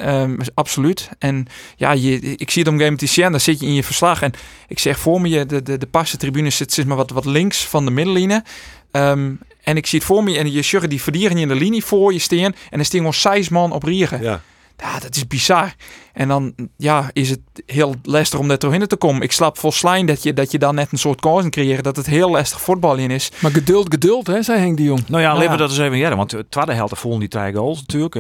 [0.53, 1.09] Absoluut.
[1.19, 3.83] En ja, je, ik zie het op een game met dan zit je in je
[3.83, 4.21] verslag.
[4.21, 4.31] En
[4.67, 7.65] ik zeg voor me, je, de, de, de passentribune zit zeg maar wat, wat links
[7.65, 8.43] van de middenlijnen.
[8.91, 9.31] Ehm,
[9.63, 12.13] en ik zie het voor me en je sjuggen die verdieren in de linie voor
[12.13, 12.45] je steen.
[12.45, 14.21] En dan staan gewoon zes man op riegen.
[14.21, 14.41] Ja.
[14.81, 15.73] Ja, dat is bizar.
[16.13, 19.21] En dan ja, is het heel lastig om daar doorheen te komen.
[19.21, 21.83] Ik slap volslijn dat je, dat je dan net een soort kansen creëert.
[21.83, 23.31] Dat het heel lastig voetbal in is.
[23.41, 25.07] Maar geduld, geduld, hè, zei Henk de Jong.
[25.07, 25.35] Nou ja, Ja.
[25.35, 26.17] laten we dat eens even jaren.
[26.17, 28.15] Want de tweede helft volgen die drie goals natuurlijk.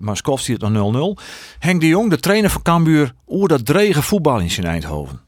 [0.00, 1.22] Maar Skof ziet het nog 0-0.
[1.58, 3.14] Henk de Jong, de trainer van Cambuur.
[3.28, 5.20] Oeh, dat dregen voetbal in zijn Eindhoven.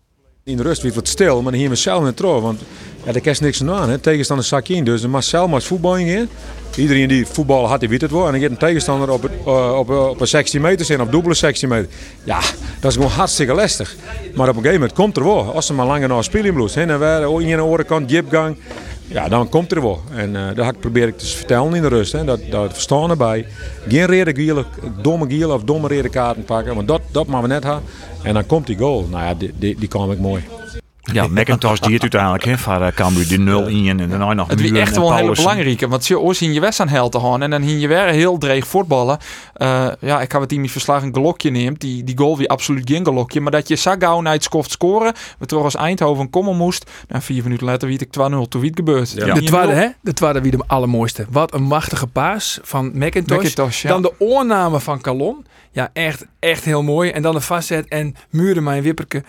[0.45, 2.41] In de rust werd wat stil, maar dan hier we zelf net terug.
[2.41, 2.61] Want
[3.05, 3.89] ja, daar kan niks aan.
[3.89, 3.99] Hè.
[3.99, 4.85] Tegenstander zak je in.
[4.85, 6.29] Dus de Marcel maar voetbal in.
[6.77, 8.27] Iedereen die voetballen had, die weet het wel.
[8.27, 11.13] En dan gaat een tegenstander op, eh, op, eh, op een 16 meter zijn, op
[11.13, 11.89] dubbele 16 meter.
[12.25, 12.41] Ja,
[12.81, 13.97] dat is gewoon hartstikke lastig.
[14.35, 15.55] Maar op een gegeven moment komt er wel.
[15.55, 16.75] Als ze maar langer naar spelen bloed.
[16.75, 18.57] Heen en weer, in de orenkant, jipgang.
[19.09, 20.01] Ja, dan komt er wel.
[20.15, 22.13] En eh dat probeer ik te vertellen in de rust.
[22.13, 22.25] Hè.
[22.25, 23.47] Dat, dat verstaan erbij.
[23.89, 24.65] Geen reden
[25.03, 26.75] domme gielen of domme reden kaarten pakken.
[26.75, 27.83] Want dat, dat moeten we net hebben.
[28.23, 29.07] En dan komt die goal.
[29.11, 30.43] Nou ja, die, die, die kwam ik mooi.
[31.13, 34.49] Ja, McIntosh die het uiteindelijk hè, van uh, Cambuur die 0 in en daarna nog
[34.49, 35.47] Het is echt en wel een hele Paulussen.
[35.49, 35.89] belangrijke.
[35.89, 37.43] Want je ooit in je wedstrijd aan te gaan.
[37.43, 39.19] En dan hing je weer heel dreig voetballen.
[39.55, 41.81] Eh, ja, ik heb het in mijn verslag een gelokje neemt.
[41.81, 43.41] Die, die goal weer absoluut geen gelokje.
[43.41, 45.13] Maar dat je zo gauw naar het scoren.
[45.39, 46.91] We toch als Eindhoven komen moest.
[47.09, 48.11] En vier minuten later weet ik 2-0.
[48.49, 49.13] Toen wie het gebeurd.
[49.13, 49.35] Ja.
[49.35, 49.89] De tweede, hè?
[50.01, 51.27] De tweede wie de allermooiste.
[51.31, 53.83] Wat een machtige paas van McIntosh.
[53.83, 53.89] Ja.
[53.89, 55.45] Dan de oorname van Calon.
[55.71, 57.11] Ja, echt, echt heel mooi.
[57.11, 59.23] En dan de vastzet en Muren mijn wipperke.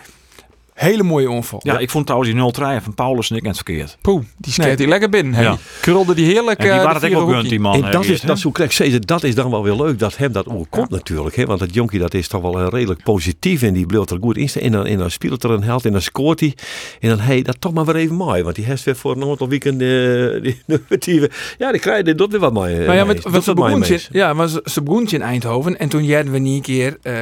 [0.78, 1.60] Hele mooie onval.
[1.64, 3.98] Ja, ik vond trouwens die 0-3 van Paulus niet net verkeerd.
[4.02, 4.78] Poeh, die skeert Nee.
[4.78, 5.34] die lekker binnen.
[5.34, 5.44] Hey.
[5.44, 5.58] Ja.
[5.82, 6.60] Krulde die heerlijk.
[6.60, 7.86] En die eh, waren het ook wel gunt, die man.
[7.86, 10.32] En dat eh, is, dat, krijg zeggen, dat is dan wel weer leuk dat hem
[10.32, 11.36] dat overkomt natuurlijk.
[11.36, 11.46] Hè?
[11.46, 14.38] Want dat jonkie dat is toch wel een redelijk positief en die bleef er goed
[14.38, 14.64] in staan.
[14.64, 16.56] En dan, en dan speelt er een held en dan scoort hij.
[17.00, 18.44] En dan hey, dat toch maar weer even mooi.
[18.44, 20.62] Want die heeft weer voor een aantal weekend eh, die,
[21.00, 22.86] die, ja, die krijgt dat weer wat mooi.
[22.86, 25.80] Maar ja, met, wat ze ja, maar ze, in Eindhoven.
[25.80, 26.98] En toen jerden we niet een keer...
[27.02, 27.14] eh,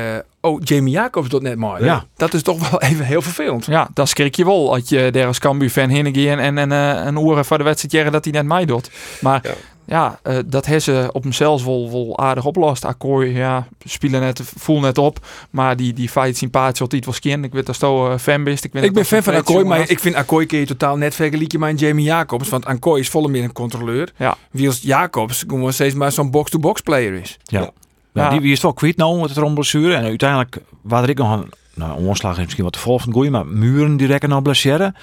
[0.46, 1.84] oh, Jamie Jacobs doet net mooi.
[1.84, 2.06] Ja.
[2.16, 3.66] Dat is toch wel even heel vervelend.
[3.66, 4.74] Ja, dan schrik je wel.
[4.74, 7.94] Als je daar als Cambuur-fan heen gaat en, en eh, een uur voor de wedstrijd
[7.94, 8.90] jaren dat hij net mij doet.
[9.22, 9.54] Maar Ja.
[9.86, 12.86] ja, eh, dat hebben ze op hemzelf wel, wel aardig oplost.
[12.86, 15.26] Akkooi, ja, spelen net, voel net op.
[15.50, 17.46] Maar die, die feit sympathisch altijd was kind.
[17.46, 18.64] Ik weet dat zo uh, fan bent.
[18.64, 21.60] Ik, Ik ben fan van Akkooi, maar ik vind Akkooi kun je totaal net vergelijken
[21.60, 22.50] met Jamie Jacobs.
[22.50, 24.12] Want Akkooi is volle meer een controleur.
[24.18, 24.38] Ja.
[24.52, 27.38] Wiels Jacobs gewoon steeds maar zo'n box-to-box player is.
[27.44, 27.60] Ja.
[27.62, 27.72] Ja.
[28.16, 28.30] Ja, Ja.
[28.30, 29.96] Die, die is wel kwijt nou met het romblessure.
[29.96, 33.14] En uiteindelijk, waar ik nog een nou, een omslag is misschien wat te vol van
[33.14, 34.96] Goeie, maar muren die rekken nou blesseren.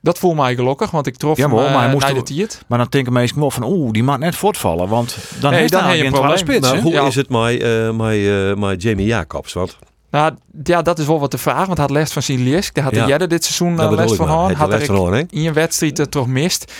[0.00, 2.18] Dat voelt mij gelukkig, want ik trof Ja, hem maar uh, hij moest naar de
[2.20, 2.62] er- tiert.
[2.66, 4.88] Maar dan denken mensen wel van, oeh, die mag net voortvallen.
[4.88, 6.36] Want dan Nee, heeft dan hij je een probleem.
[6.36, 6.60] spits.
[6.66, 6.82] Maar hè?
[6.82, 7.06] hoe Ja.
[7.06, 9.52] is het met, eh, met, eh, met Jamie Jacobs?
[9.52, 9.78] Want
[10.10, 10.32] Nou,
[10.64, 11.66] ja, dat is wel wat de vraag.
[11.66, 12.74] Want hij had les van zijn Liesk.
[12.74, 13.18] Daar had Ja.
[13.18, 14.34] de dit seizoen eh, bedoel les ik van maar.
[14.36, 14.52] gehad.
[14.56, 16.72] Had er in een wedstrijd eh, toch mist.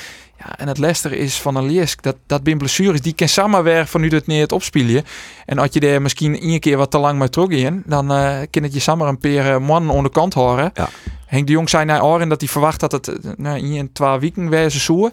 [0.44, 1.86] Ja, en het Leicester is van een.
[2.00, 3.00] Dat, dat bin blessures.
[3.00, 5.04] Die kan samen weer van nu het neer het opspelen.
[5.46, 8.40] En als je er misschien één keer wat te lang mee terug in, dan eh
[8.50, 10.70] kan het je samen een paar eh, man aan de kant horen.
[10.74, 10.88] Ja.
[11.26, 14.18] Henk de Jong zei naar Oren dat hij verwacht dat het eh, nou, in twee
[14.18, 15.10] weken wezen zou.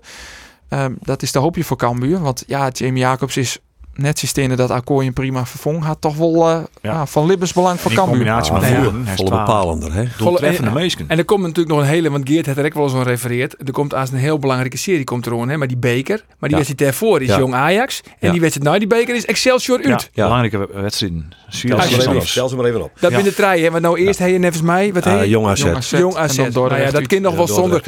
[0.69, 2.19] Ehm, dat is de hoopje voor Cambuur.
[2.19, 3.59] Want ja, Jamie Jacobs is
[3.93, 6.01] net systeem dat Akkooi een prima vervong had.
[6.01, 6.91] Toch wel eh, Ja.
[6.91, 8.15] ja, van levensbelang voor In Cambuur.
[8.15, 9.07] combinatie met Ah, Voeren.
[9.15, 10.03] volle- bepalender, hè?
[10.17, 11.05] Doeltreffende En- meesken.
[11.07, 13.03] En er komt natuurlijk nog een hele, want Geert heeft er ook wel eens een
[13.03, 13.55] refereerd.
[13.65, 16.15] Er komt als een heel belangrijke serie komt er aan, hè, maar die beker.
[16.39, 16.63] Maar die Ja.
[16.65, 17.37] wedstrijd daarvoor is Ja.
[17.37, 18.01] Jong Ajax.
[18.05, 18.31] En Ja.
[18.31, 19.87] die wedstrijd nou die beker is Excelsior.
[19.87, 19.99] Ja.
[20.13, 21.31] belangrijke wedstrijden.
[21.49, 21.95] Stel ze, maar even op.
[21.97, 22.27] alsjeblieft.
[22.27, 22.91] Stel ze maar even op.
[22.99, 23.15] Dat Ja.
[23.15, 23.69] ben de trein, hè.
[23.71, 25.29] Want nou eerst je nevens mij, wat Ah, je?
[25.29, 25.91] jong AZ.
[25.91, 26.37] Jong AZ.
[26.37, 27.83] En Nou dat kind nog wel zonder,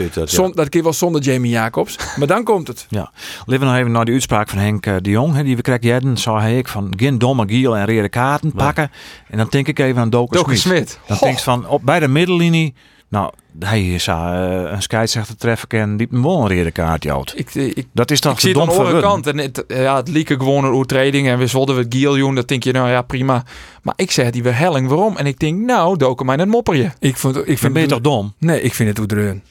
[0.56, 1.98] dat kind wel zonder Jamie Jacobs.
[2.18, 2.86] Maar dan komt het.
[2.90, 3.12] Ja.
[3.46, 5.36] Leven nog even naar die uitspraak van Henk eh, de Jong.
[5.36, 8.92] Hè, die we krijgen zou hij ik van geen domme giel en rode kaarten pakken.
[9.30, 10.78] En dan denk ik even aan Doken Doken Smit.
[10.90, 11.00] Smit.
[11.08, 12.74] Dan denk ik van, op, bij de middellinie,
[13.10, 17.34] nou, hij zou eh, een scheidsrechter treffen kan die hem wel een rode kaart jouwt.
[17.36, 19.28] Ik, eh, ik, Dat is toch ik zie het aan de andere kant.
[19.28, 21.28] En het, eh, ja, het lieke gewoon een oertreding.
[21.28, 22.36] En we zouden we Giel doen.
[22.36, 23.44] Dat denk je, nou ja, prima.
[23.82, 24.88] Maar ik zeg die weer helling.
[24.88, 25.18] Waarom?
[25.18, 26.92] En ik denk, nou, doken mij net mopperje.
[27.00, 28.34] Ik, vond, ik vind ben je het- toch dom?
[28.38, 29.44] Nee, ik vind het oedreun.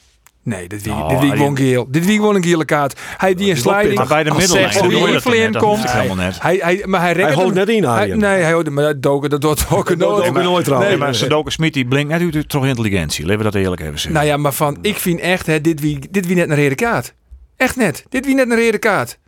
[0.43, 1.87] Nee, dit wie, Oh, dit wie die- gewoon geel.
[1.89, 2.99] Dit wie gewoon een gele kaart.
[3.17, 3.95] Hij die een sliding.
[3.95, 5.77] Maar bij de Als middellijn, dat net, dat komt.
[5.79, 6.41] hoeft helemaal net.
[6.41, 8.07] Hij, hij, maar hij, Hij houdt net in, hij-.
[8.07, 10.27] Nee, hij houdt maar dat doken, dat doet ook nooit.
[10.27, 10.91] Ook nooit trouwens.
[10.91, 13.25] Nee, maar Doken Smit die blinkt net uit toch intelligentie.
[13.25, 14.13] Laten we dat eerlijk even zeggen.
[14.13, 16.75] Nou ja, maar van, ik vind echt, hè, dit, wie, dit wie net een rode
[16.75, 17.13] kaart.
[17.57, 18.05] Echt net.
[18.09, 19.19] Dit wie net een rode kaart.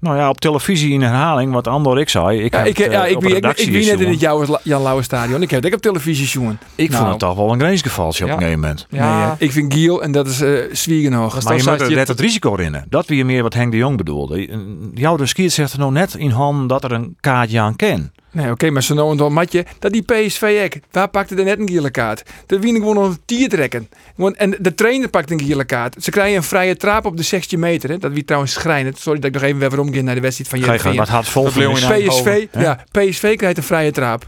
[0.00, 2.40] Nou ja, op televisie in herhaling, wat Andor ik zei.
[2.42, 4.20] Ik, Ja, heb ik, het, ja, eh, ik, wie, ik, wie net in het
[4.62, 5.42] Jan Lauwe stadion.
[5.42, 6.58] Ik heb het ook op televisie zien.
[6.74, 7.00] Ik Nou.
[7.00, 8.34] vond het toch wel een grensgevalsje op Ja.
[8.34, 8.86] een gegeven moment.
[8.90, 11.34] Ja, Nee, ik vind Giel en dat is eh zwiegen nog.
[11.34, 12.84] Dat Maar je moet er net het risico in.
[12.88, 14.48] Dat wie meer wat Henk de Jong bedoelde.
[14.94, 18.12] Jouw de skiert zegt er nou net in hand dat er een kaartje aan ken.
[18.32, 19.64] Nee, oké, maar zo nou en dan matje.
[19.78, 20.80] Dat die PSV ek.
[20.90, 22.22] Waar pakte er net een gele kaart?
[22.46, 23.88] De wien gewoon nog een tier trekken.
[24.16, 25.96] Gewoon, en de trainer pakt een gele kaart.
[26.02, 27.90] Ze krijgen een vrije trap op de 16 meter.
[27.90, 27.98] Hè.
[27.98, 28.98] Dat wie trouwens schrijnend.
[28.98, 30.96] Sorry dat ik nog even weer omgaan naar de wedstrijd van Ga je Jereveen.
[30.98, 34.26] wat hard vol Eindhoven, PSV, ja, PSV krijgt een vrije trap.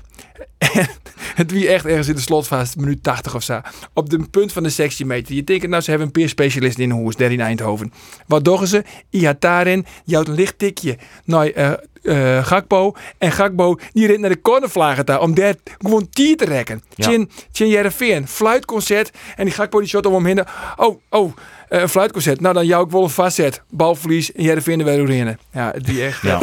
[0.58, 0.88] En
[1.34, 3.60] het wie echt ergens in de slotfase, minuut 80 of zo.
[3.94, 5.34] Op de punt van de 16 meter.
[5.34, 7.92] Je denkt, nou, ze hebben een peerspecialist in hoes, daar in Eindhoven.
[8.26, 8.84] Wat doen ze?
[9.10, 11.72] Ihataren jouwt een licht tikje naar eh
[12.02, 12.94] eh, Gakpo.
[13.18, 16.82] En Gakpo, die rent naar de cornervlagen daar om daar gewoon tier te rekken.
[16.94, 17.08] Ja.
[17.08, 19.10] Chin, Chin Jereveen, fluitconcert.
[19.36, 20.44] En die Gakpo die shot om hem heen.
[20.76, 21.32] Oh, oh,
[21.70, 22.40] een fluitconcert.
[22.40, 23.62] Nou, dan jou ik wel een vastzet.
[23.70, 25.38] Balverlies en Jereveen er weer doorheen.
[25.52, 26.22] Ja, die echt.
[26.22, 26.38] Ja.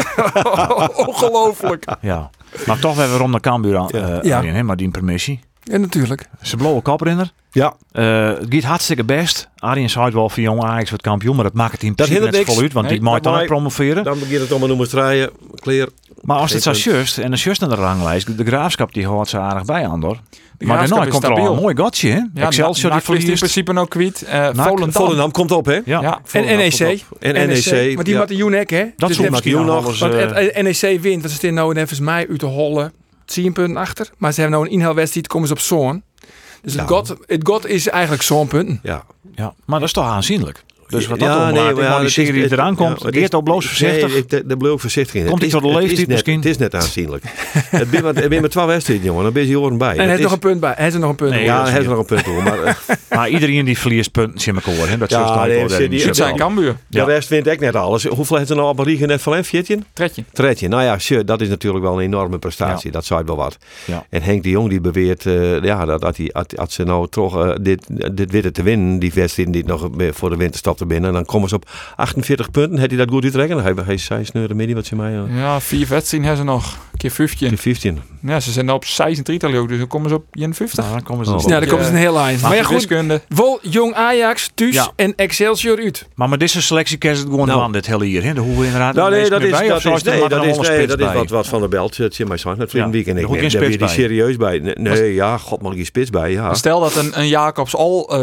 [1.07, 1.85] Ongelooflijk.
[2.01, 2.29] Ja.
[2.65, 4.37] Maar toch weer waarom de Cambuur aan, eh, Ja.
[4.37, 5.39] Arjen, hè, maar die permissie.
[5.71, 6.29] Ja, natuurlijk.
[6.41, 7.31] Ze blauwe koprenner.
[7.51, 7.75] Ja.
[7.91, 9.49] Eh het gaat hartstikke best.
[9.57, 12.37] Arjen zei wel voor jong Ajax wordt kampioen, maar dat maakt het in Dat principe
[12.37, 14.03] net voluit, want die maakt dan dat ook promoveren.
[14.03, 15.29] Dan begint het allemaal noemen draaien.
[15.55, 15.87] Clear.
[16.21, 19.29] Maar als het zo just en de just aan de ranglijst, de graafschap die hoort
[19.29, 20.19] ze aardig bij Andor.
[20.59, 21.53] Maar daarna is komt er al stabiel.
[21.55, 22.21] een mooi gotje, hè?
[22.33, 23.39] Ja, Excelsior die is in verliest.
[23.39, 24.21] principe nog kwijt.
[24.21, 24.91] Eh NAC, Volendam.
[24.91, 25.79] Volendam komt op, hè?
[25.85, 26.01] Ja.
[26.01, 27.03] Ja, En NEC.
[27.19, 27.95] En NEC.
[27.95, 28.19] Maar die ja.
[28.19, 28.85] had de Junek, hè?
[28.97, 32.39] Dat Dus Joen nog Want eh, NEC wint, want ze staan nou even mij uit
[32.39, 32.91] de holle
[33.27, 34.09] 10 punten achter.
[34.17, 36.03] Maar ze hebben nou een inhaalwedstrijd, komen ze op zo'n.
[36.61, 36.87] Dus het, Ja.
[36.87, 38.79] got, het got is eigenlijk zo'n punten.
[38.83, 39.03] Ja.
[39.35, 40.63] ja, maar dat is toch aanzienlijk.
[40.87, 43.29] Dus wat dat Ja, nee, maar ja, die het serie die eraan komt, ja, is-
[43.29, 44.07] al bloos voorzichtig.
[44.07, 45.25] Nee, ik- ben ik ook voorzichtig in.
[45.27, 46.35] Komt Het hij tot de het is leeftijd net- misschien?
[46.37, 47.23] Het is net aanzienlijk.
[47.69, 49.23] het ben maar- het ben maar wedstrijden, jongen.
[49.23, 49.91] Dan ben je horen bij.
[49.91, 50.73] En hij heeft nog een punt bij.
[50.75, 51.33] Hij heeft er nog een punt.
[51.33, 52.43] Ja, hij is heeft er nog een punt.
[52.43, 52.73] Maar eh,
[53.17, 54.87] Maar iedereen die verliest punten, zie ik hoor.
[54.87, 54.97] hè.
[54.97, 56.75] Dat Ja, nee, die- Het zijn Cambuur.
[56.87, 58.03] De rest wint ik net alles.
[58.05, 59.43] Hoeveel heeft er nou op Riege net van hem?
[59.43, 59.83] 14?
[59.93, 60.23] Trekje.
[60.33, 60.67] Tretje.
[60.67, 62.91] Nou ja, sure, dat is natuurlijk wel een enorme prestatie.
[62.91, 63.57] Dat zei wel wat.
[64.09, 67.45] En Henk de Jong die beweert eh, ja, dat, dat, hij, dat, ze nou toch
[67.45, 71.13] eh, dit, dit witten te winnen, die wedstrijd die nog voor de winterstop te binnen,
[71.13, 72.77] dan komen ze op 48 punten.
[72.77, 73.63] Heeft hij dat goed uitrekken?
[73.63, 75.13] Hij, hij zei sneuren midden wat ze mij.
[75.13, 76.73] eh, Ja, vier wedstrijden hebben ze nog.
[76.91, 77.47] Een keer 15.
[77.49, 77.99] die 15.
[78.21, 80.83] Ja, ze zijn op 36 ook, dus dan komen ze op 51.
[80.83, 81.37] Nou, dan komen ze Oh.
[81.37, 82.41] dus Ja, dan komt ze een heel eind.
[82.41, 82.75] Maar ja, goed.
[82.75, 83.21] Wiskunde.
[83.29, 84.91] Vol Jong Ajax, Thuis Ja.
[84.95, 86.07] en Excelsior uit.
[86.15, 87.61] Maar met deze selectie kan ze het gewoon Nou.
[87.61, 88.23] aan dit hele hier.
[88.23, 88.33] Hè?
[88.33, 88.95] De hoe inderdaad.
[88.95, 91.29] Nou, nee, dat is, bij, dat is, er nee, dat is, nee, dat is wat,
[91.29, 91.97] wat van der Belt.
[91.97, 93.17] Het zit mij zo met Vrienden Ja, Weekend.
[93.17, 93.87] er Ik daar ben je bij.
[93.87, 94.73] serieus bij.
[94.77, 96.31] Nee, ja, god mag je spits bij.
[96.31, 96.53] Ja.
[96.53, 98.13] Stel dat een, een Jacobs al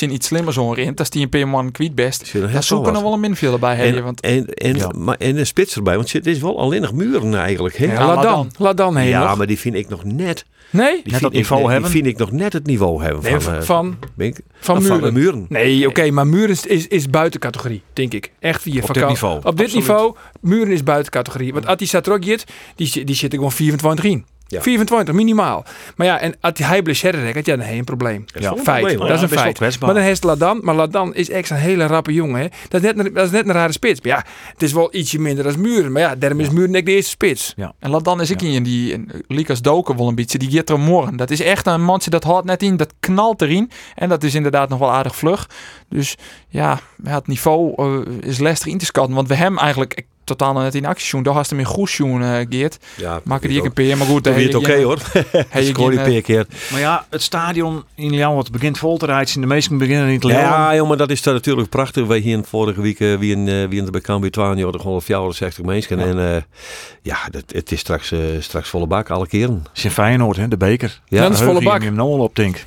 [0.00, 2.32] zijn iets slimmer zo'n rint, als die een per man kwijt best.
[2.32, 3.96] Dan het zoeken wel nog wel een midfielder bij hebben.
[3.96, 4.90] En, Want en, en, Ja.
[4.96, 7.76] maar, en een spits erbij, want het is wel alleen nog muren eigenlijk.
[7.76, 7.84] Hè?
[7.86, 8.50] Ja, Ja, laat dan.
[8.58, 9.36] Laat dan heen nog.
[9.36, 10.44] maar die vind ik nog net.
[10.72, 10.84] Nee?
[10.86, 11.90] Die Net vind dat ik niveau hebben?
[11.92, 14.82] Die vind ik nog net het niveau hebben Nee, van, eh, van, ik- van of
[14.82, 15.02] Muren.
[15.02, 15.46] de muren.
[15.48, 18.32] Nee, oké, maar Muren is, is, is buiten categorie, denk ik.
[18.38, 19.74] Echt via Op dit niveau, Op dit absoluut.
[19.74, 21.52] niveau, Muren is buiten categorie.
[21.52, 22.44] Want Atti Satrogjet,
[22.76, 24.24] die, die zit er gewoon 24 in.
[24.50, 24.62] Ja.
[24.62, 25.64] 24 minimaal.
[25.96, 28.24] Maar ja, en als hij blessure raakt, ja, dan heb je een probleem.
[28.34, 29.58] een Feit, dat is Ja, een feit.
[29.80, 32.40] Maar dan heeft Ladan, maar Ladan is echt een hele rappe jongen.
[32.40, 32.46] Hè.
[32.68, 34.00] Dat, is net, een- dat is net een rare spits.
[34.00, 35.92] Maar ja, het is wel ietsje minder dan Muren.
[35.92, 37.54] Maar ja, daarom is Muren net de eerste spits.
[37.78, 40.38] En laat dan is ik in die en Lucas Doken wel een beetje.
[40.38, 41.16] Die er morgen.
[41.16, 42.76] Dat is echt een mannetje dat houdt net in.
[42.76, 43.70] Dat knalt erin.
[43.94, 45.48] En dat is inderdaad nog wel aardig vlug.
[45.88, 46.16] Dus
[46.48, 49.14] ja, ja, het niveau eh, is lastig in te schatten.
[49.14, 50.02] Want we hem eigenlijk
[50.36, 51.22] totaal nog net in actie doen.
[51.22, 52.78] Daar had hem in goed doen, eh Geert.
[52.96, 53.96] Ja, Maken die ik een peer.
[53.96, 54.98] Maar goed, Dan daar weer het oké je- hoor.
[55.48, 56.46] heb je Scoor je geen, eh, een keer.
[56.70, 59.40] Maar ja, het stadion in Ljouwert begint vol te rijden.
[59.40, 60.42] De meesten beginnen niet te leren.
[60.42, 62.06] Ja, jongen, dat is dan natuurlijk prachtig.
[62.06, 64.72] Wij hier vorige week uh, wie in, uh, wie in de bekend bij 12 jaar
[64.80, 65.98] gewoon 64 mensen.
[66.00, 66.36] En uh,
[67.02, 69.64] ja, dat, het is straks, uh, straks volle bak alle keren.
[69.72, 71.00] Zijn Feyenoord, hè, de beker.
[71.08, 71.78] Ja, dat is volle bak.
[71.78, 72.64] Je hem nou al op, denk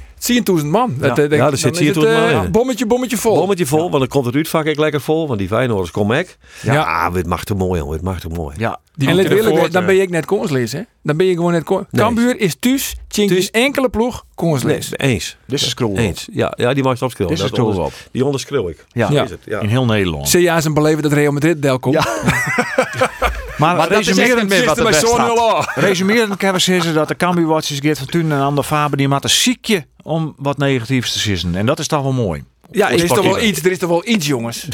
[0.62, 0.96] 10.000 man.
[1.02, 1.08] Ja.
[1.08, 2.52] Dat, eh, Ja, dan er zit is het, 10.000 man eh, in.
[2.52, 3.36] Bommetje, bommetje vol.
[3.36, 5.28] Bommetje vol, want dan komt het uitvak ik lekker vol.
[5.28, 6.38] Want die Feyenoorders komen ik.
[6.62, 7.12] Ja, Ja.
[7.14, 7.94] het mag te mooi, jongen.
[7.96, 8.56] Het mag te mooi.
[8.58, 10.82] Ja, die en let moeten willen, ervoor, dan ben je net koonslees, hè?
[11.04, 11.86] Dan ben je gewoon net koons.
[11.90, 12.02] Nee.
[12.06, 13.42] Cambuur is thuis, tjink Thuis.
[13.44, 14.92] is enkele ploeg Nee, koonslees.
[14.98, 15.38] eens.
[15.48, 15.96] dit is scroll.
[15.96, 16.28] Eens.
[16.32, 17.36] Ja, ja die mag je opschrijven.
[17.36, 17.94] Dit is Dat scroll op.
[18.12, 18.86] Die onderschreeuw ik.
[18.92, 19.24] Ja, Ja.
[19.24, 19.60] Is het, ja.
[19.60, 20.30] in heel Nederland.
[20.30, 21.96] Zie je aan zijn beleven dat Real Madrid del komt?
[21.96, 22.06] Ja.
[23.58, 25.06] Maar, Maar dat is resumerend, meer wat er best
[25.76, 29.24] resumerend kan we zeggen dat de Cambuur-watchers Geert van Thun en Ander Faber die maakt
[29.24, 31.56] een ziekje om wat negatiefs te sissen.
[31.56, 32.44] En dat is toch wel mooi.
[32.72, 34.68] Ja, er is toch wel iets, er is toch wel iets, jongens.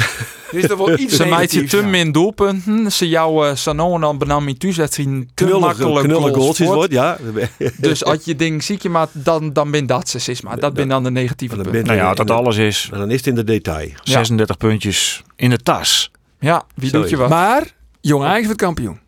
[0.52, 1.84] Er is toch wel iets Ze maakt je negatiefs.
[1.84, 2.92] te min doelpunten.
[2.92, 7.18] Ze jouw uh, Sanon dan benam in thuiswedstrijd te makkelijk knullig goals wordt, ja.
[7.78, 10.60] Dus als je ding ziek je maakt, dan, dan ben dat ze sis maar.
[10.60, 11.84] Dat ben dan de negatieve Dan punten.
[11.86, 13.89] Nou ja, dat dan- alles is En dan is het in de detail.
[14.04, 16.12] 36 puntjes in de tas.
[16.39, 17.30] Ja, wie doet je is wat?
[17.30, 17.63] Maar,
[18.02, 19.00] jong Ajax wordt kampioen.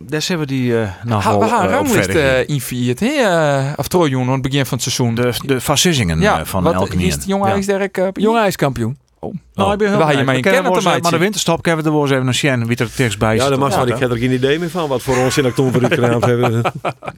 [0.00, 2.16] Daar hebben we die eh nog Ha, we gaan eh, gegaan.
[2.16, 3.06] uh, invierd, hè?
[3.06, 5.14] Uh, of Trojon, aan het begin van het seizoen.
[5.14, 7.96] De, de fascisingen ja, eh, van wat elke is het jong Ajax Derek?
[7.98, 8.98] Uh, Jong Ajax kampioen.
[9.20, 11.90] Oh, Nou, ik ben heel je mee We kennen te Maar de winterstop hebben we
[11.90, 13.50] er wel eens even een Sjen wie er tegenstbij Ja, zit.
[13.50, 13.88] dan mag Ja, maar.
[13.88, 16.62] Ik heb er geen idee meer van wat voor ons in oktober uitgenaamd hebben.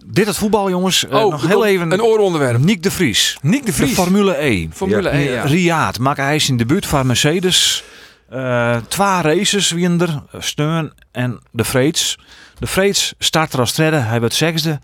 [0.07, 1.07] Dit het voetbal, jongens.
[1.09, 1.93] Eh, Oh, nog heel even.
[1.93, 2.59] Een ooronderwerp.
[2.65, 3.39] Nick de Vries.
[3.43, 3.93] Nick de De Vries.
[3.95, 4.69] Formule E.
[4.73, 5.11] Formule Ja.
[5.11, 5.43] 1, ja.
[5.43, 7.85] Riyadh maakt hij zijn debuut van Mercedes.
[8.31, 10.23] Eh twee races wien er.
[10.39, 12.19] Steun en de Vreeds.
[12.59, 13.97] De Vreeds start er als derde.
[13.97, 14.81] Hij wordt zesde.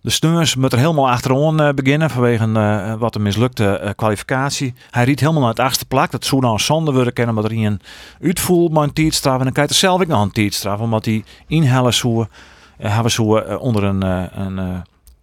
[0.00, 4.74] De Steurs moet er helemaal achterom eh, beginnen vanwege eh, wat een mislukte eh, kwalificatie.
[4.90, 6.10] Hij riet helemaal naar het achtste plak.
[6.10, 7.80] Dat zou nou zonde worden kennen, omdat hij een
[8.22, 9.38] uitvoel maar een tijdstraf.
[9.38, 12.26] En dan krijgt hij zelf ook nog een tijdstraf, omdat hij inhellen zou,
[12.78, 14.64] eh, hebben zou eh, onder een, eh, een, eh,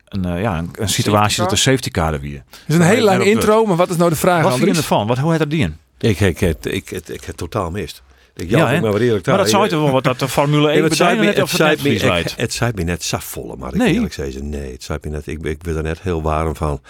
[0.06, 2.44] een, eh, ja, een, een situatie dat de safety car er weer.
[2.50, 4.78] Het is een hele lange intro, maar wat is nou de vraag, Wat vind je
[4.78, 5.08] ervan?
[5.08, 5.78] Wat, hoe heet dat die in?
[5.98, 8.04] Ik, ik, ik, ik, ik, heb totaal mist.
[8.38, 10.28] Ik Ja, ja, maar wat eerlijk Maar dat zou je toch wel wat dat de
[10.28, 12.24] Formule 1 Nee, het zei me, net het zei me, Friesland.
[12.24, 13.94] het, het zei me net safvolle, maar ik Nee.
[13.94, 14.50] eerlijk zeggen.
[14.50, 16.82] Nee, het zei me net, ik, ben- ik ben er net heel warm van.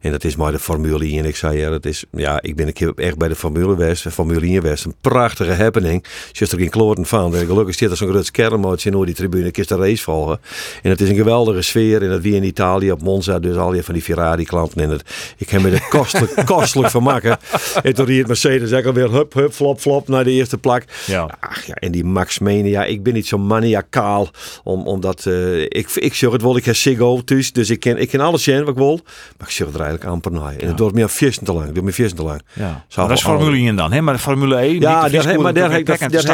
[0.00, 1.18] En dat is maar de Formule 1.
[1.18, 3.76] En ik zei, ja, dat is, ja, ik ben een keer echt bij de Formule
[3.76, 4.84] West, Formule 1 West.
[4.84, 6.04] Een prachtige happening.
[6.32, 7.46] Je er geen kloten van bent.
[7.46, 9.46] Gelukkig zit er zo'n groot schermmootje in die tribune.
[9.46, 10.40] Ik de race volgen.
[10.82, 12.02] En het is een geweldige sfeer.
[12.02, 14.90] En dat wie in Italië op Monza, dus al die van die Ferrari klanten in
[14.90, 15.02] het.
[15.36, 17.38] Ik heb me er kostelijk, kostelijk van maken.
[17.82, 20.84] En toen riet Mercedes ook alweer hup, hup, flop, flop naar de eerste plak.
[21.06, 21.30] Ja.
[21.40, 24.28] Ach ja, en die Max Mene, ja, ik ben niet zo maniacaal.
[24.64, 27.98] Om, omdat, eh, ik, ik zeg het wel, ik heb Siggo thuis, dus ik ken,
[27.98, 29.00] ik ken alles zien wat ik wil.
[29.38, 30.56] Maar ik zeg het er eigenlijk amper naar.
[30.56, 31.64] En het doet me al viesten te lang.
[31.66, 32.42] Het doet me viesten te lang.
[32.52, 32.84] Ja.
[32.94, 34.00] Dat is Formule 1 dan, hè?
[34.00, 34.80] Maar de Formule 1...
[34.80, 35.86] Ja, daar heb, maar daar heb ik,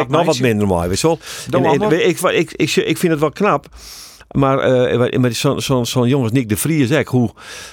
[0.08, 0.88] nog wat minder mooi.
[0.88, 1.18] Weet je wel.
[1.64, 3.66] En- en- ik, ik, ik vind het wel knap.
[4.28, 7.30] Maar eh met zo'n zo, zo jongens, Nick de Vries, zeg, hoe,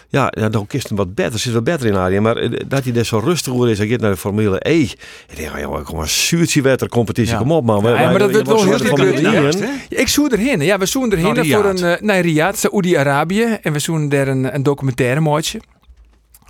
[0.10, 2.22] ja, ja, dan kist hem wat beter, zit wat beter in Arjen.
[2.22, 4.80] Maar eh, dat hij dus zo rustig wordt is, hij gaat naar de Formule E.
[4.82, 4.96] Ik
[5.36, 7.38] denk, ja, joh, kom maar, zuurtje wetter competitie, Ja.
[7.40, 7.84] kom op man.
[7.84, 9.46] Ja, maar dat wordt wel heel?
[9.52, 9.70] 1.
[9.90, 10.62] Ik zoen erheen.
[10.62, 11.82] Ja, we zoen erheen Naar voor Riyadh.
[11.82, 11.90] een...
[11.90, 13.58] Uh, nee, Riyadh, Saoedi-Arabië.
[13.62, 15.60] En we zoen daar een, een documentaire maatje.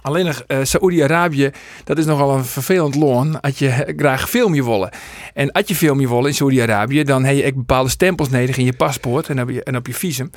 [0.06, 1.52] Alleen nog, eh Saoedi-Arabië,
[1.84, 4.90] dat is nogal een vervelend loon als je eh, graag film je willen.
[5.34, 8.66] En als je film je willen in Saoedi-Arabië, dan heb je bepaalde stempels nodig in
[8.66, 10.30] je paspoort en op je, en op je visum.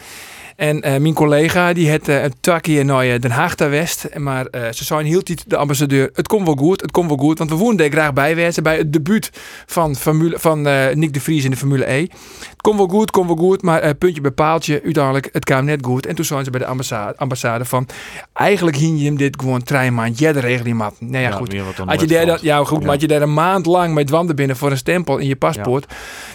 [0.58, 4.08] En eh, mijn collega die had eh, een takje naar eh, Den Haag daar West.
[4.16, 6.10] Maar ze zijn hield niet de ambassadeur.
[6.12, 7.38] Het komt wel goed, het komt wel goed.
[7.38, 9.30] Want we daar graag bij wezen bij het debuut
[9.66, 10.62] van, Formule, van
[10.94, 12.00] Nick de Vries in de Formule E.
[12.00, 13.62] Het komt wel goed, het komt wel goed.
[13.62, 16.06] Maar puntje bij paaltje, uiteindelijk, het kwam net goed.
[16.06, 17.86] En toen zijn ze bij de ambassade, ambassade van...
[18.32, 20.18] Eigenlijk hing je hem dit gewoon trein maand.
[20.18, 20.94] Jij de regeling maat.
[20.98, 21.54] Nou ja, goed.
[21.84, 24.56] Had je, daar, ja, goed, maar had je daar een maand lang met wanden binnen
[24.56, 25.86] voor een stempel in je paspoort.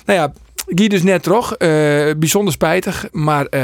[0.06, 0.34] Nou ja,
[0.76, 1.56] Guy dus net toch.
[1.56, 1.70] eh,
[2.18, 3.08] bijzonder spijtig.
[3.12, 3.62] Maar eh,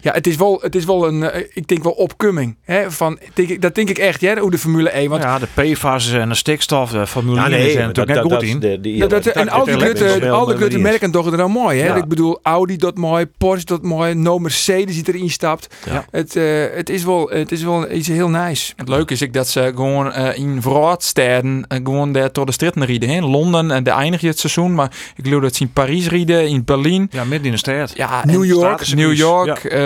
[0.00, 2.56] ja, het is wel, het is wel een, eh, ik denk wel opkoming.
[2.64, 5.10] Hè, van, denk ik, dat denk ik echt, hè, hoe de Formule 1.
[5.10, 8.32] Want ja, de PFAS en de stikstof, de Formule Ja, 1 nee, dat, natuurlijk net
[8.32, 8.58] goed in.
[8.58, 11.80] de, die, dat, dat, en al die grote, al die merken toch er nou mooi.
[11.80, 11.86] Hè?
[11.86, 11.94] Ja.
[11.94, 15.74] Ik bedoel, Audi dat mooi, Porsche dat mooi, no Mercedes die erin stapt.
[15.86, 16.04] Ja.
[16.10, 18.72] Het, eh, het, is wel, het is wel iets heel nice.
[18.76, 22.52] Het leuke is ik dat ze gewoon eh, in vooruitsteden uh, gewoon daar door de
[22.52, 23.08] stritten rieden.
[23.08, 26.08] In Londen en de eindig je het seizoen, maar ik geloof dat ze in Parijs
[26.08, 27.08] rieden, in Berlijn.
[27.10, 27.92] Ja, midden in de stad.
[27.96, 28.94] Ja, New en York.
[28.94, 29.80] New York, eh,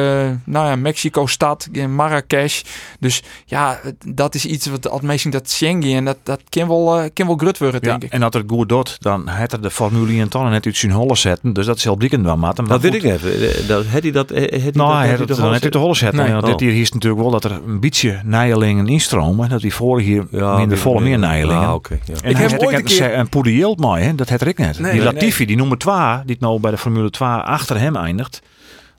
[0.44, 2.62] nou ja, Mexico-stad, in Marrakesh.
[3.00, 7.26] Dus ja, dat is iets wat mensen dat Schengen en dat, dat kan wel, kan
[7.26, 8.12] wel grut worden, Ja, denk ik.
[8.12, 10.92] en dat het goed doet, dan had er de Formule 1 tonnen net uit zijn
[10.92, 11.52] holle zetten.
[11.52, 12.64] Dus dat is heel blikken wel, Maarten.
[12.64, 13.24] Maar Dat weet ik niet.
[13.24, 14.28] Eh, dat- Had hij dat?
[14.28, 16.22] Had hij Nou, dat- hij had had hij het dan net uit de holle zetten.
[16.22, 16.32] Nee.
[16.32, 16.50] Want Oh.
[16.50, 19.48] dit hier is natuurlijk wel dat er een beetje nijelingen instromen.
[19.48, 21.66] Dat die vorig hier Ja, minder volle meer nijelingen.
[21.66, 21.98] Ah, oké.
[22.04, 22.14] ja.
[22.22, 24.14] En Ik hij heb ooit ook een keer- een Poeder Yield mooi, hè?
[24.14, 24.78] dat had ik net.
[24.78, 27.96] Nee, die nee, Latifi, die nummer 2, die nou bij de Formule 2 achter hem
[27.96, 28.42] eindigt.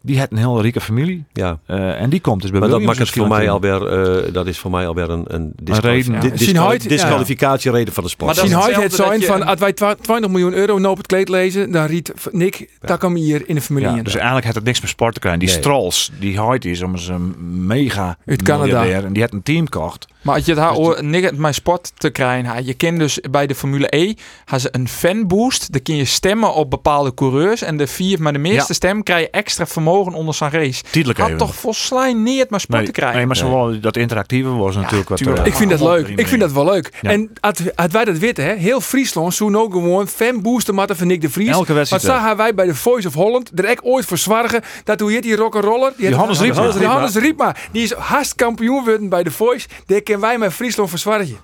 [0.02, 1.24] Die had een hele rieke familie.
[1.34, 1.60] Ja.
[1.66, 4.48] Eh, en die komt dus bij Maar dat maakt het voor mij alweer, eh, dat
[4.48, 6.20] is voor mij alweer een, een, disqual- reden.
[6.20, 6.34] di- Ja.
[6.36, 6.78] disqual- ja.
[6.78, 8.26] disqualificatiereden van de sport.
[8.26, 10.98] Maar dat Zien het zijn dat van, als wij twa- 20 miljoen euro nou op
[10.98, 13.90] het kleed lezen, dan riet Nick Takam hier in de familie.
[13.90, 14.04] Ja, in.
[14.04, 15.40] dus eigenlijk had het niks met sport te krijgen.
[15.42, 15.58] Die Nee.
[15.60, 17.36] Strolls, die Hoyt is om een
[17.68, 18.86] mega Uit Canada.
[18.86, 20.08] En die had een team gekocht.
[20.26, 23.20] Maar als je het haar oor- niks met sport te krijgen, ha, je kent dus
[23.32, 25.72] bij de Formule E, hebben ze een fanboost.
[25.72, 27.62] Dan kun je stemmen op bepaalde coureurs.
[27.62, 28.74] En de vier met de meeste Ja.
[28.74, 30.84] stem krijg je extra vermogen onder zijn race.
[30.84, 31.40] Tijdelijk Had even.
[31.40, 33.18] toch volslijn niet maar sport Nee, te krijgen.
[33.18, 35.18] nee, maar zo wel, dat interactieve was natuurlijk wat...
[35.18, 35.40] tuurlijk.
[35.40, 36.08] eh, Ik vind dat leuk.
[36.08, 36.94] Ik vind dat wel leuk.
[37.02, 37.10] Ja.
[37.10, 37.32] En
[37.76, 41.30] als wij dat weten, hè, heel Friesland zoen ook gewoon fanbooster matten van Nick de
[41.30, 41.50] Vries.
[41.50, 44.62] Elke wedstrijd, Want zagen wij bij de Voice of Holland er echt ooit voor zwargen.
[44.84, 45.94] Dat hoe heet die rock'n'roller?
[45.98, 46.62] Die Johannes Riepma.
[46.62, 47.56] Johannes, Johannes Riepma.
[47.72, 49.68] Die is haast kampioen geworden bij de Voice.
[49.86, 51.38] Die wij met Friesland verzwargen.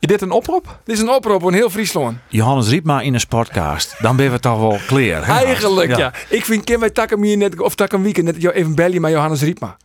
[0.00, 0.78] Is dit een oproep?
[0.84, 2.18] Dit is een oproep aan heel Friesland.
[2.28, 3.94] Johannes Riepma in een sportcast.
[4.00, 5.26] Dan ben we toch wel clear.
[5.26, 5.32] hè?
[5.32, 6.12] Eigenlijk, ja.
[6.28, 9.42] Ik vind, ken wij Takam hier net, of Takam Weekend, net even bellen met Johannes
[9.42, 9.76] Riepma.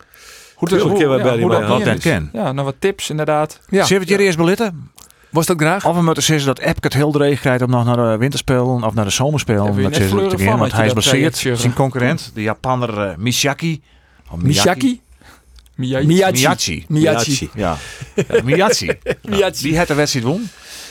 [0.54, 2.02] Hoe kennen we bellen hoe dat dan is.
[2.02, 2.30] ken.
[2.32, 3.60] Ja, nou wat tips inderdaad.
[3.68, 3.84] Ja.
[3.84, 4.90] Zullen we het hier eerst belitten?
[5.30, 5.86] Was dat graag?
[5.86, 8.84] Of we moeten zeggen dat Epke het heel dreig krijgt om nog naar de winterspelen
[8.84, 9.80] of naar de zomerspelen.
[9.80, 11.36] Ja, dat van, gaan, want hij is dat baseerd.
[11.36, 13.82] Zijn concurrent, de Japanner eh, Miyaki.
[14.30, 15.00] Of Miyaki?
[15.76, 16.06] Miyachi.
[16.06, 16.84] Miyachi.
[16.88, 17.50] Miyachi.
[17.54, 17.76] Ja,
[18.14, 18.86] ja Miyachi.
[19.30, 19.62] Miyachi.
[19.62, 20.48] Die had de wedstrijd won.